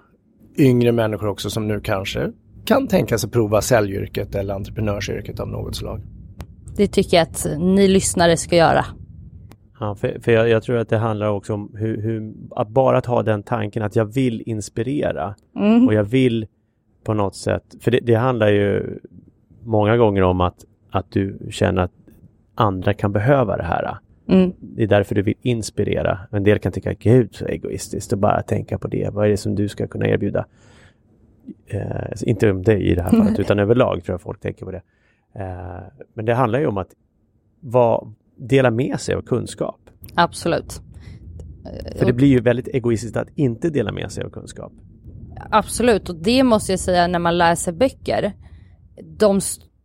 yngre 0.58 0.92
människor 0.92 1.28
också 1.28 1.50
som 1.50 1.68
nu 1.68 1.80
kanske 1.82 2.32
kan 2.68 2.88
tänka 2.88 3.18
sig 3.18 3.30
prova 3.30 3.62
säljyrket 3.62 4.36
eller 4.36 4.54
entreprenörsyrket 4.54 5.40
av 5.40 5.48
något 5.48 5.76
slag. 5.76 6.02
Det 6.78 6.88
tycker 6.88 7.18
jag 7.18 7.24
att 7.24 7.48
ni 7.60 7.88
lyssnare 7.88 8.38
ska 8.38 8.56
göra. 8.56 8.86
Ja, 9.80 9.96
för, 9.96 10.20
för 10.20 10.32
jag, 10.32 10.50
jag 10.50 10.64
tror 10.64 10.78
att 10.78 10.90
det 10.90 10.98
handlar 10.98 11.28
också 11.28 11.54
om 11.54 11.72
hur, 11.76 12.02
hur, 12.02 12.34
att 12.52 12.70
bara 12.70 12.98
att 12.98 13.06
ha 13.06 13.24
den 13.24 13.44
tanken 13.44 13.84
att 13.84 13.96
jag 13.96 14.06
vill 14.06 14.44
inspirera 14.46 15.36
Mm. 15.56 15.88
och 15.88 15.94
jag 15.94 16.04
vill 16.04 16.48
på 17.04 17.14
något 17.14 17.36
sätt, 17.36 17.64
för 17.80 17.92
det, 17.92 18.00
det 18.04 18.16
handlar 18.16 18.48
ju 18.48 19.00
många 19.64 19.98
gånger 19.98 20.22
om 20.22 20.42
att, 20.42 20.66
att 20.92 21.12
du 21.12 21.40
känner 21.52 21.82
att 21.82 21.92
andra 22.56 22.94
kan 22.94 23.12
behöva 23.12 23.58
det 23.58 23.64
här. 23.64 23.98
Mm. 24.28 24.52
Det 24.60 24.84
är 24.84 24.88
därför 24.88 25.16
du 25.16 25.22
vill 25.22 25.36
inspirera. 25.42 26.20
En 26.32 26.44
del 26.44 26.60
kan 26.60 26.72
tycka, 26.72 26.94
gud 26.94 27.36
så 27.36 27.46
egoistiskt 27.46 28.14
att 28.14 28.20
bara 28.20 28.42
tänka 28.42 28.78
på 28.78 28.88
det. 28.88 29.10
Vad 29.14 29.26
är 29.26 29.30
det 29.30 29.38
som 29.38 29.56
du 29.56 29.68
ska 29.68 29.88
kunna 29.88 30.08
erbjuda? 30.08 30.46
Eh, 31.68 32.12
inte 32.22 32.52
om 32.52 32.64
dig 32.64 32.84
i 32.92 32.96
det 32.96 33.02
här 33.02 33.10
fallet, 33.10 33.40
utan 33.40 33.60
överlag 33.60 34.04
tror 34.04 34.14
jag 34.14 34.22
folk 34.22 34.42
tänker 34.42 34.66
på 34.66 34.72
det. 34.72 34.82
Eh, 35.36 36.06
men 36.14 36.26
det 36.26 36.34
handlar 36.34 36.60
ju 36.60 36.68
om 36.68 36.78
att 36.78 36.90
vad, 37.60 38.14
dela 38.38 38.72
med 38.72 39.00
sig 39.00 39.16
av 39.16 39.22
kunskap. 39.22 39.80
Absolut. 40.16 40.82
För 41.96 42.06
det 42.06 42.14
blir 42.14 42.28
ju 42.28 42.40
väldigt 42.40 42.68
egoistiskt 42.68 43.18
att 43.18 43.30
inte 43.36 43.70
dela 43.70 43.92
med 43.92 44.12
sig 44.12 44.24
av 44.24 44.30
kunskap. 44.30 44.72
Absolut, 45.52 46.10
och 46.10 46.16
det 46.16 46.44
måste 46.44 46.72
jag 46.72 46.80
säga 46.80 47.08
när 47.08 47.20
man 47.20 47.38
läser 47.38 47.72
böcker. 47.72 48.34
De, 49.18 49.40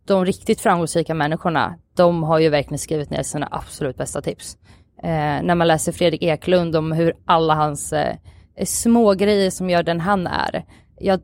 de 0.05 0.25
riktigt 0.25 0.61
framgångsrika 0.61 1.13
människorna, 1.13 1.75
de 1.95 2.23
har 2.23 2.39
ju 2.39 2.49
verkligen 2.49 2.79
skrivit 2.79 3.09
ner 3.09 3.23
sina 3.23 3.47
absolut 3.51 3.97
bästa 3.97 4.21
tips. 4.21 4.57
Eh, 5.03 5.43
när 5.43 5.55
man 5.55 5.67
läser 5.67 5.91
Fredrik 5.91 6.23
Eklund 6.23 6.75
om 6.75 6.91
hur 6.91 7.13
alla 7.25 7.55
hans 7.55 7.93
eh, 7.93 8.15
små 8.65 9.13
grejer 9.13 9.49
som 9.49 9.69
gör 9.69 9.83
den 9.83 9.99
han 9.99 10.27
är. 10.27 10.65
Jag, 10.99 11.19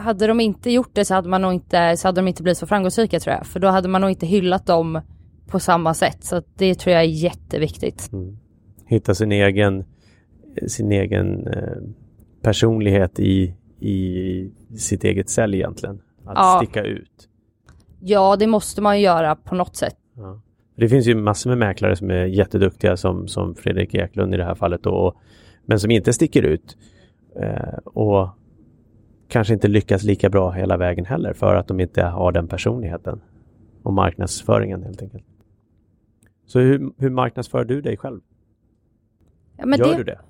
hade 0.00 0.26
de 0.26 0.40
inte 0.40 0.70
gjort 0.70 0.90
det 0.92 1.04
så 1.04 1.14
hade, 1.14 1.28
man 1.28 1.42
nog 1.42 1.52
inte, 1.52 1.96
så 1.96 2.08
hade 2.08 2.20
de 2.20 2.28
inte 2.28 2.42
blivit 2.42 2.58
så 2.58 2.66
framgångsrika 2.66 3.20
tror 3.20 3.36
jag. 3.36 3.46
För 3.46 3.60
då 3.60 3.68
hade 3.68 3.88
man 3.88 4.00
nog 4.00 4.10
inte 4.10 4.26
hyllat 4.26 4.66
dem 4.66 5.00
på 5.46 5.60
samma 5.60 5.94
sätt. 5.94 6.24
Så 6.24 6.42
det 6.56 6.74
tror 6.74 6.92
jag 6.92 7.02
är 7.02 7.06
jätteviktigt. 7.08 8.10
Hitta 8.86 9.14
sin 9.14 9.32
egen, 9.32 9.84
sin 10.66 10.92
egen 10.92 11.46
eh, 11.46 11.76
personlighet 12.42 13.20
i, 13.20 13.54
i 13.80 14.50
sitt 14.78 15.04
eget 15.04 15.28
sälj 15.28 15.56
egentligen. 15.56 16.00
Att 16.24 16.34
Ja. 16.36 16.60
sticka 16.62 16.82
ut. 16.82 17.28
Ja, 18.00 18.36
det 18.36 18.46
måste 18.46 18.80
man 18.82 18.98
ju 18.98 19.04
göra 19.04 19.36
på 19.36 19.54
något 19.54 19.76
sätt. 19.76 19.96
Ja. 20.16 20.40
Det 20.76 20.88
finns 20.88 21.06
ju 21.06 21.14
massor 21.14 21.50
med 21.50 21.58
mäklare 21.58 21.96
som 21.96 22.10
är 22.10 22.24
jätteduktiga 22.24 22.96
som, 22.96 23.28
som 23.28 23.54
Fredrik 23.54 23.94
Eklund 23.94 24.34
i 24.34 24.36
det 24.36 24.44
här 24.44 24.54
fallet 24.54 24.82
då, 24.82 25.14
men 25.66 25.80
som 25.80 25.90
inte 25.90 26.12
sticker 26.12 26.42
ut. 26.42 26.76
Eh, 27.42 27.78
och 27.84 28.28
kanske 29.30 29.54
inte 29.54 29.68
lyckas 29.68 30.02
lika 30.02 30.30
bra 30.30 30.50
hela 30.50 30.76
vägen 30.76 31.04
heller 31.04 31.32
för 31.32 31.54
att 31.54 31.68
de 31.68 31.80
inte 31.80 32.02
har 32.02 32.32
den 32.32 32.48
personligheten 32.48 33.20
och 33.82 33.92
marknadsföringen 33.92 34.82
helt 34.82 35.02
enkelt. 35.02 35.24
Så 36.46 36.58
hur, 36.58 36.92
hur 36.98 37.10
marknadsför 37.10 37.64
du 37.64 37.80
dig 37.80 37.96
själv? 37.96 38.20
Ja, 39.56 39.66
men 39.66 39.78
Gör 39.78 39.86
det, 39.86 39.96
du 39.96 40.04
det? 40.04 40.20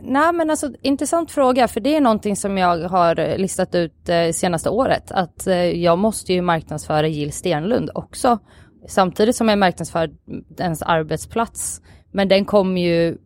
Nej 0.00 0.32
men 0.32 0.50
alltså 0.50 0.72
intressant 0.82 1.30
fråga 1.30 1.68
för 1.68 1.80
det 1.80 1.96
är 1.96 2.00
någonting 2.00 2.36
som 2.36 2.58
jag 2.58 2.88
har 2.88 3.18
eh, 3.18 3.38
listat 3.38 3.74
ut 3.74 4.08
eh, 4.08 4.30
senaste 4.32 4.70
året 4.70 5.10
att 5.10 5.46
eh, 5.46 5.56
jag 5.56 5.98
måste 5.98 6.32
ju 6.32 6.42
marknadsföra 6.42 7.06
Jill 7.06 7.32
Stenlund 7.32 7.90
också 7.94 8.38
samtidigt 8.86 9.36
som 9.36 9.48
jag 9.48 9.58
marknadsför 9.58 10.10
ens 10.58 10.82
arbetsplats 10.82 11.82
men 12.12 12.28
den 12.28 12.44
kommer 12.44 12.80
ju 12.80 13.18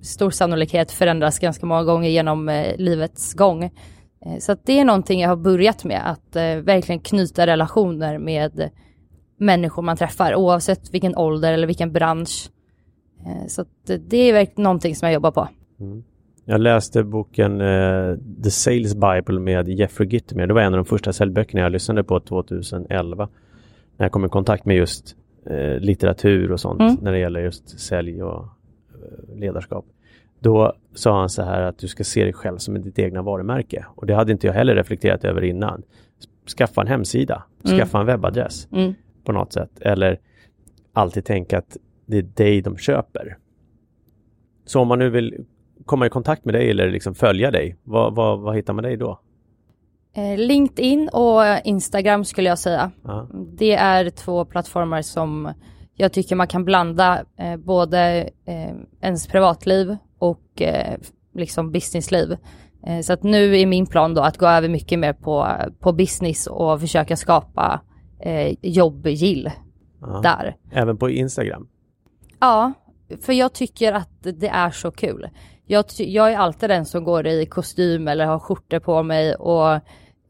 stor 0.00 0.30
sannolikhet 0.30 0.92
förändras 0.92 1.38
ganska 1.38 1.66
många 1.66 1.84
gånger 1.84 2.08
genom 2.08 2.48
eh, 2.48 2.76
livets 2.76 3.34
gång. 3.34 3.70
Eh, 4.26 4.38
så 4.38 4.56
det 4.64 4.78
är 4.78 4.84
någonting 4.84 5.20
jag 5.20 5.28
har 5.28 5.36
börjat 5.36 5.84
med 5.84 6.10
att 6.10 6.36
eh, 6.36 6.56
verkligen 6.56 7.00
knyta 7.00 7.46
relationer 7.46 8.18
med 8.18 8.70
människor 9.36 9.82
man 9.82 9.96
träffar 9.96 10.34
oavsett 10.34 10.94
vilken 10.94 11.16
ålder 11.16 11.52
eller 11.52 11.66
vilken 11.66 11.92
bransch. 11.92 12.50
Eh, 13.26 13.46
så 13.48 13.64
det 14.08 14.16
är 14.16 14.32
verkligen 14.32 14.62
någonting 14.62 14.96
som 14.96 15.06
jag 15.06 15.14
jobbar 15.14 15.30
på. 15.30 15.48
Jag 16.44 16.60
läste 16.60 17.02
boken 17.02 17.60
eh, 17.60 18.16
The 18.44 18.50
Sales 18.50 18.94
Bible 18.94 19.40
med 19.40 19.68
Jeffrey 19.68 20.08
Gittimer. 20.08 20.46
Det 20.46 20.54
var 20.54 20.60
en 20.62 20.74
av 20.74 20.78
de 20.78 20.84
första 20.84 21.12
säljböckerna 21.12 21.62
jag 21.62 21.72
lyssnade 21.72 22.04
på 22.04 22.20
2011. 22.20 23.28
När 23.96 24.04
jag 24.04 24.12
kom 24.12 24.24
i 24.24 24.28
kontakt 24.28 24.64
med 24.64 24.76
just 24.76 25.16
eh, 25.46 25.78
litteratur 25.80 26.52
och 26.52 26.60
sånt 26.60 26.80
Mm. 26.80 26.96
när 27.02 27.12
det 27.12 27.18
gäller 27.18 27.40
just 27.40 27.80
sälj 27.80 28.22
och 28.22 28.44
eh, 28.44 29.38
ledarskap. 29.38 29.84
Då 30.40 30.72
sa 30.94 31.18
han 31.20 31.28
så 31.28 31.42
här 31.42 31.62
att 31.62 31.78
du 31.78 31.88
ska 31.88 32.04
se 32.04 32.24
dig 32.24 32.32
själv 32.32 32.58
som 32.58 32.82
ditt 32.82 32.98
egna 32.98 33.22
varumärke. 33.22 33.86
Och 33.88 34.06
det 34.06 34.14
hade 34.14 34.32
inte 34.32 34.46
jag 34.46 34.54
heller 34.54 34.74
reflekterat 34.74 35.24
över 35.24 35.44
innan. 35.44 35.82
Skaffa 36.58 36.80
en 36.80 36.86
hemsida, 36.86 37.42
Mm. 37.64 37.78
skaffa 37.78 38.00
en 38.00 38.06
webbadress 38.06 38.68
Mm. 38.72 38.94
på 39.24 39.32
något 39.32 39.52
sätt. 39.52 39.70
Eller 39.80 40.18
alltid 40.92 41.24
tänka 41.24 41.58
att 41.58 41.76
det 42.06 42.18
är 42.18 42.22
dig 42.22 42.60
de 42.62 42.76
köper. 42.76 43.36
Så 44.66 44.80
om 44.80 44.88
man 44.88 44.98
nu 44.98 45.10
vill 45.10 45.44
komma 45.84 46.06
i 46.06 46.10
kontakt 46.10 46.44
med 46.44 46.54
dig 46.54 46.70
eller 46.70 46.90
liksom 46.90 47.14
följa 47.14 47.50
dig, 47.50 47.76
vad, 47.84 48.14
vad, 48.14 48.40
vad 48.40 48.56
hittar 48.56 48.72
man 48.72 48.84
dig 48.84 48.96
då? 48.96 49.20
Eh, 50.16 50.38
LinkedIn 50.38 51.08
och 51.12 51.42
Instagram 51.64 52.24
skulle 52.24 52.48
jag 52.48 52.58
säga. 52.58 52.90
Ja. 53.04 53.28
Det 53.32 53.72
är 53.74 54.10
två 54.10 54.44
plattformar 54.44 55.02
som 55.02 55.52
jag 55.98 56.12
tycker 56.12 56.36
man 56.36 56.46
kan 56.48 56.64
blanda 56.64 57.24
eh, 57.38 57.56
både 57.56 58.28
eh, 58.44 58.74
ens 59.00 59.26
privatliv 59.26 59.96
och 60.18 60.62
eh, 60.62 60.98
liksom 61.34 61.72
businessliv. 61.72 62.36
Eh, 62.86 63.00
så 63.00 63.12
att 63.12 63.22
nu 63.22 63.58
är 63.58 63.66
min 63.66 63.86
plan 63.86 64.14
då 64.14 64.22
att 64.22 64.36
gå 64.38 64.46
över 64.46 64.68
mycket 64.68 64.98
mer 64.98 65.12
på, 65.12 65.48
på 65.80 65.92
business 65.92 66.46
och 66.46 66.80
försöka 66.80 67.16
skapa 67.16 67.80
eh, 68.20 68.54
jobbgill 68.62 69.50
Ja. 70.00 70.20
där. 70.22 70.56
Även 70.72 70.96
på 70.96 71.10
Instagram? 71.10 71.68
Ja, 72.40 72.72
för 73.22 73.32
jag 73.32 73.52
tycker 73.52 73.92
att 73.92 74.22
det 74.22 74.48
är 74.48 74.70
så 74.70 74.90
kul. 74.90 75.28
Jag, 75.66 75.84
jag 75.98 76.32
är 76.32 76.36
alltid 76.36 76.70
den 76.70 76.86
som 76.86 77.04
går 77.04 77.26
i 77.26 77.46
kostym 77.46 78.08
eller 78.08 78.26
har 78.26 78.38
skjortor 78.38 78.78
på 78.78 79.02
mig 79.02 79.34
och 79.34 79.72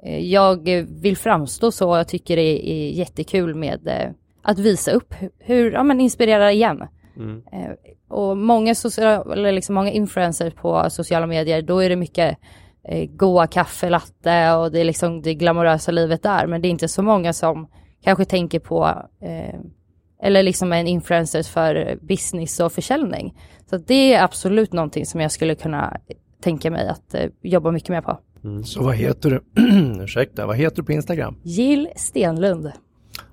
eh, 0.03 0.19
jag 0.19 0.69
vill 1.03 1.17
framstå 1.17 1.71
så. 1.73 1.97
Jag 1.97 2.09
tycker 2.09 2.37
det 2.37 2.71
är 2.71 2.91
jättekul 2.91 3.55
med 3.55 3.89
eh, 3.89 4.11
att 4.51 4.59
visa 4.59 4.91
upp 4.93 5.15
hu- 5.15 5.31
hur, 5.39 5.73
ja 5.73 5.83
men 5.83 6.01
inspirera 6.01 6.53
igen. 6.53 6.83
Mm. 7.17 7.43
Eh, 7.53 7.71
Och 8.09 8.37
många, 8.37 8.75
sociala, 8.75 9.33
eller 9.33 9.53
liksom 9.53 9.75
många 9.75 9.91
influencers 9.91 10.55
på 10.55 10.91
sociala 10.91 11.27
medier, 11.27 11.63
då 11.63 11.79
är 11.83 11.89
det 11.89 11.97
mycket 11.97 12.39
eh, 12.89 13.09
goa 13.11 13.47
kaffelatte 13.47 14.53
och 14.53 14.73
det 14.73 14.81
är 14.81 14.85
liksom 14.85 15.23
det 15.23 15.35
glamorösa 15.35 15.93
livet 15.93 16.23
där. 16.23 16.47
Men 16.47 16.63
det 16.63 16.69
är 16.69 16.71
inte 16.71 16.89
så 16.89 17.03
många 17.03 17.33
som 17.33 17.69
kanske 18.05 18.25
tänker 18.25 18.59
på 18.61 18.87
eh, 19.23 19.61
eller 20.23 20.43
liksom 20.43 20.73
en 20.73 20.87
influencer 20.87 21.43
för 21.43 21.99
business 22.03 22.61
och 22.61 22.73
försäljning. 22.73 23.35
Så 23.71 23.77
det 23.77 24.15
är 24.15 24.23
absolut 24.25 24.73
någonting 24.73 25.07
som 25.07 25.21
jag 25.21 25.33
skulle 25.33 25.55
kunna 25.55 25.97
tänka 26.43 26.71
mig 26.71 26.89
att 26.89 27.15
eh, 27.15 27.27
jobba 27.43 27.71
mycket 27.71 27.89
mer 27.89 28.01
på. 28.03 28.19
Så 28.65 28.83
vad 28.83 28.95
heter 28.95 29.31
du? 29.31 29.41
Ursäkta, 30.05 30.47
vad 30.47 30.57
heter 30.57 30.77
du 30.77 30.83
på 30.83 30.93
Instagram? 30.93 31.37
Jill 31.43 31.89
Stenlund. 31.97 32.73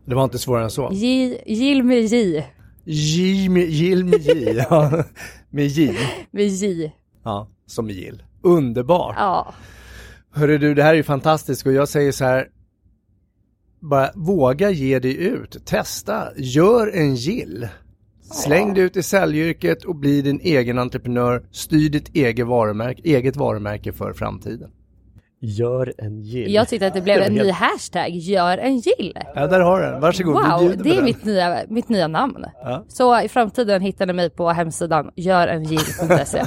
Det 0.05 0.15
var 0.15 0.23
inte 0.23 0.39
svårare 0.39 0.63
än 0.63 0.69
så. 0.69 0.89
J, 0.91 1.37
Jill 1.45 1.83
med 1.83 2.05
J. 2.05 2.43
J 2.83 3.49
med, 3.49 3.69
Jill 3.69 4.05
med 4.05 4.21
J. 4.21 4.65
Ja, 4.69 5.03
med 5.49 5.67
J. 5.67 5.93
Med 6.31 6.47
J. 6.47 6.91
Ja, 7.23 7.47
som 7.65 7.89
Jill. 7.89 8.23
Underbart. 8.41 9.15
Ja. 9.17 9.53
Hörru 10.31 10.57
du, 10.57 10.73
det 10.73 10.83
här 10.83 10.93
är 10.93 10.97
ju 10.97 11.03
fantastiskt 11.03 11.65
och 11.65 11.73
jag 11.73 11.89
säger 11.89 12.11
så 12.11 12.25
här. 12.25 12.47
Bara 13.79 14.11
våga 14.15 14.69
ge 14.69 14.99
dig 14.99 15.17
ut. 15.17 15.65
Testa. 15.65 16.27
Gör 16.37 16.87
en 16.95 17.15
Jill. 17.15 17.67
Släng 18.21 18.73
dig 18.73 18.83
ut 18.83 18.97
i 18.97 19.03
säljyrket 19.03 19.83
och 19.83 19.95
bli 19.95 20.21
din 20.21 20.39
egen 20.43 20.79
entreprenör. 20.79 21.47
Styr 21.51 21.89
ditt 21.89 22.15
eget 22.15 22.47
varumärke, 22.47 23.01
eget 23.03 23.35
varumärke 23.35 23.93
för 23.93 24.13
framtiden. 24.13 24.71
Gör 25.39 25.93
en 25.97 26.21
gill. 26.21 26.53
Jag 26.53 26.67
tyckte 26.67 26.87
att 26.87 26.93
det 26.93 27.01
blev 27.01 27.21
en 27.21 27.33
ny 27.33 27.51
hashtag, 27.51 28.09
gör 28.09 28.57
en 28.57 28.77
Jill. 28.77 29.17
Ja, 29.35 29.47
där 29.47 29.59
har 29.59 29.81
du 29.81 29.85
den. 29.85 30.01
Varsågod. 30.01 30.33
Wow, 30.33 30.77
det 30.77 30.89
är 30.89 30.95
den. 30.95 31.03
mitt 31.03 31.25
nya, 31.25 31.63
mitt 31.67 31.89
nya 31.89 32.07
namn. 32.07 32.45
Ja. 32.63 32.85
Så 32.87 33.21
i 33.21 33.27
framtiden 33.27 33.81
hittar 33.81 34.05
ni 34.05 34.13
mig 34.13 34.29
på 34.29 34.49
hemsidan 34.49 35.11
görenjill.se. 35.15 36.43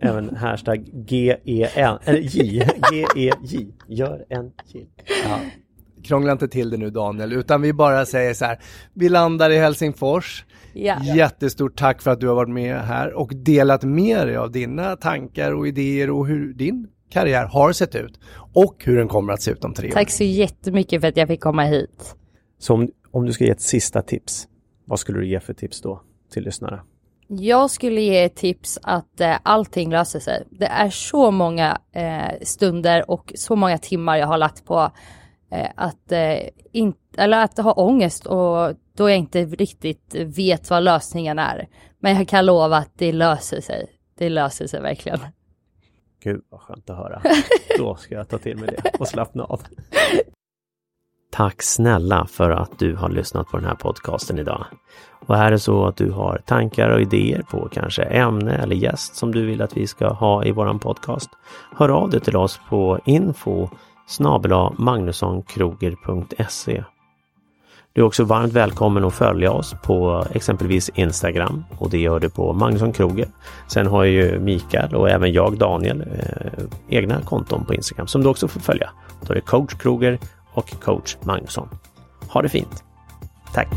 Även 0.00 0.36
hashtag 0.36 0.84
G-E-N, 0.92 1.98
eller 2.04 2.18
J, 2.20 2.66
G-E-J. 2.92 3.66
Gör 3.88 4.24
en 4.28 4.52
gill. 4.66 4.86
Krångla 6.04 6.32
inte 6.32 6.48
till 6.48 6.70
det 6.70 6.76
nu 6.76 6.90
Daniel, 6.90 7.32
utan 7.32 7.62
vi 7.62 7.72
bara 7.72 8.06
säger 8.06 8.34
så 8.34 8.44
här. 8.44 8.58
Vi 8.94 9.08
landar 9.08 9.50
i 9.50 9.58
Helsingfors. 9.58 10.44
Ja. 10.72 11.02
Jättestort 11.02 11.78
tack 11.78 12.02
för 12.02 12.10
att 12.10 12.20
du 12.20 12.28
har 12.28 12.34
varit 12.34 12.50
med 12.50 12.80
här 12.80 13.12
och 13.12 13.32
delat 13.34 13.82
med 13.82 14.26
dig 14.26 14.36
av 14.36 14.52
dina 14.52 14.96
tankar 14.96 15.52
och 15.52 15.68
idéer 15.68 16.10
och 16.10 16.26
hur 16.26 16.52
din 16.54 16.88
karriär 17.10 17.46
har 17.46 17.72
sett 17.72 17.94
ut 17.94 18.20
och 18.54 18.74
hur 18.84 18.96
den 18.96 19.08
kommer 19.08 19.32
att 19.32 19.42
se 19.42 19.50
ut 19.50 19.64
om 19.64 19.74
tre 19.74 19.88
år. 19.88 19.92
Tack 19.92 20.10
så 20.10 20.24
jättemycket 20.24 21.00
för 21.00 21.08
att 21.08 21.16
jag 21.16 21.28
fick 21.28 21.40
komma 21.40 21.64
hit. 21.64 22.16
Så 22.58 22.74
om, 22.74 22.90
om 23.10 23.26
du 23.26 23.32
ska 23.32 23.44
ge 23.44 23.50
ett 23.50 23.60
sista 23.60 24.02
tips, 24.02 24.48
vad 24.84 24.98
skulle 24.98 25.18
du 25.18 25.28
ge 25.28 25.40
för 25.40 25.54
tips 25.54 25.80
då 25.80 26.02
till 26.32 26.44
lyssnare? 26.44 26.80
Jag 27.28 27.70
skulle 27.70 28.00
ge 28.00 28.24
ett 28.24 28.36
tips 28.36 28.78
att 28.82 29.20
eh, 29.20 29.36
allting 29.42 29.90
löser 29.90 30.20
sig. 30.20 30.44
Det 30.50 30.66
är 30.66 30.90
så 30.90 31.30
många 31.30 31.78
eh, 31.92 32.42
stunder 32.42 33.10
och 33.10 33.32
så 33.34 33.56
många 33.56 33.78
timmar 33.78 34.16
jag 34.16 34.26
har 34.26 34.38
lagt 34.38 34.64
på 34.64 34.90
eh, 35.52 35.68
att, 35.76 36.12
eh, 36.12 36.38
in, 36.72 36.94
eller 37.18 37.44
att 37.44 37.58
ha 37.58 37.72
ångest 37.72 38.26
och 38.26 38.74
då 38.96 39.10
jag 39.10 39.18
inte 39.18 39.44
riktigt 39.44 40.14
vet 40.14 40.70
vad 40.70 40.82
lösningen 40.82 41.38
är. 41.38 41.68
Men 42.00 42.16
jag 42.16 42.28
kan 42.28 42.46
lova 42.46 42.76
att 42.76 42.92
det 42.98 43.12
löser 43.12 43.60
sig. 43.60 43.86
Det 44.18 44.28
löser 44.28 44.66
sig 44.66 44.80
verkligen. 44.80 45.18
Gud 46.22 46.42
vad 46.48 46.60
skönt 46.60 46.90
att 46.90 46.96
höra. 46.96 47.22
Då 47.78 47.96
ska 47.96 48.14
jag 48.14 48.28
ta 48.28 48.38
till 48.38 48.56
mig 48.56 48.68
det 48.68 48.90
och 48.98 49.08
slappna 49.08 49.44
av. 49.44 49.60
Tack 51.32 51.62
snälla 51.62 52.26
för 52.26 52.50
att 52.50 52.78
du 52.78 52.96
har 52.96 53.08
lyssnat 53.08 53.48
på 53.48 53.56
den 53.56 53.66
här 53.66 53.74
podcasten 53.74 54.38
idag. 54.38 54.66
Och 55.26 55.36
är 55.36 55.50
det 55.50 55.58
så 55.58 55.86
att 55.86 55.96
du 55.96 56.10
har 56.10 56.42
tankar 56.46 56.90
och 56.90 57.00
idéer 57.00 57.42
på 57.42 57.68
kanske 57.72 58.02
ämne 58.02 58.52
eller 58.52 58.76
gäst 58.76 59.16
som 59.16 59.32
du 59.32 59.46
vill 59.46 59.62
att 59.62 59.76
vi 59.76 59.86
ska 59.86 60.08
ha 60.08 60.44
i 60.44 60.52
våran 60.52 60.78
podcast, 60.78 61.30
hör 61.76 61.88
av 61.88 62.10
dig 62.10 62.20
till 62.20 62.36
oss 62.36 62.60
på 62.68 63.00
info 63.04 63.68
magnussonkroger.se. 64.78 66.84
Du 67.92 68.00
är 68.00 68.06
också 68.06 68.24
varmt 68.24 68.52
välkommen 68.52 69.04
att 69.04 69.14
följa 69.14 69.52
oss 69.52 69.74
på 69.82 70.26
exempelvis 70.32 70.88
Instagram 70.88 71.64
och 71.78 71.90
det 71.90 71.98
gör 71.98 72.20
du 72.20 72.30
på 72.30 72.52
Magnusson 72.52 72.92
Kroger. 72.92 73.28
Sen 73.68 73.86
har 73.86 74.04
ju 74.04 74.38
Mikael 74.40 74.94
och 74.94 75.10
även 75.10 75.32
jag, 75.32 75.58
Daniel, 75.58 76.00
eh, 76.00 76.62
egna 76.88 77.22
konton 77.22 77.64
på 77.64 77.74
Instagram 77.74 78.06
som 78.06 78.22
du 78.22 78.28
också 78.28 78.48
får 78.48 78.60
följa. 78.60 78.90
Då 79.26 79.32
är 79.32 79.34
det 79.34 79.40
coach 79.40 79.74
Kroger 79.74 80.18
och 80.52 80.80
coach 80.80 81.16
Magnusson. 81.22 81.68
Ha 82.28 82.42
det 82.42 82.48
fint! 82.48 82.84
Tack! 83.54 83.68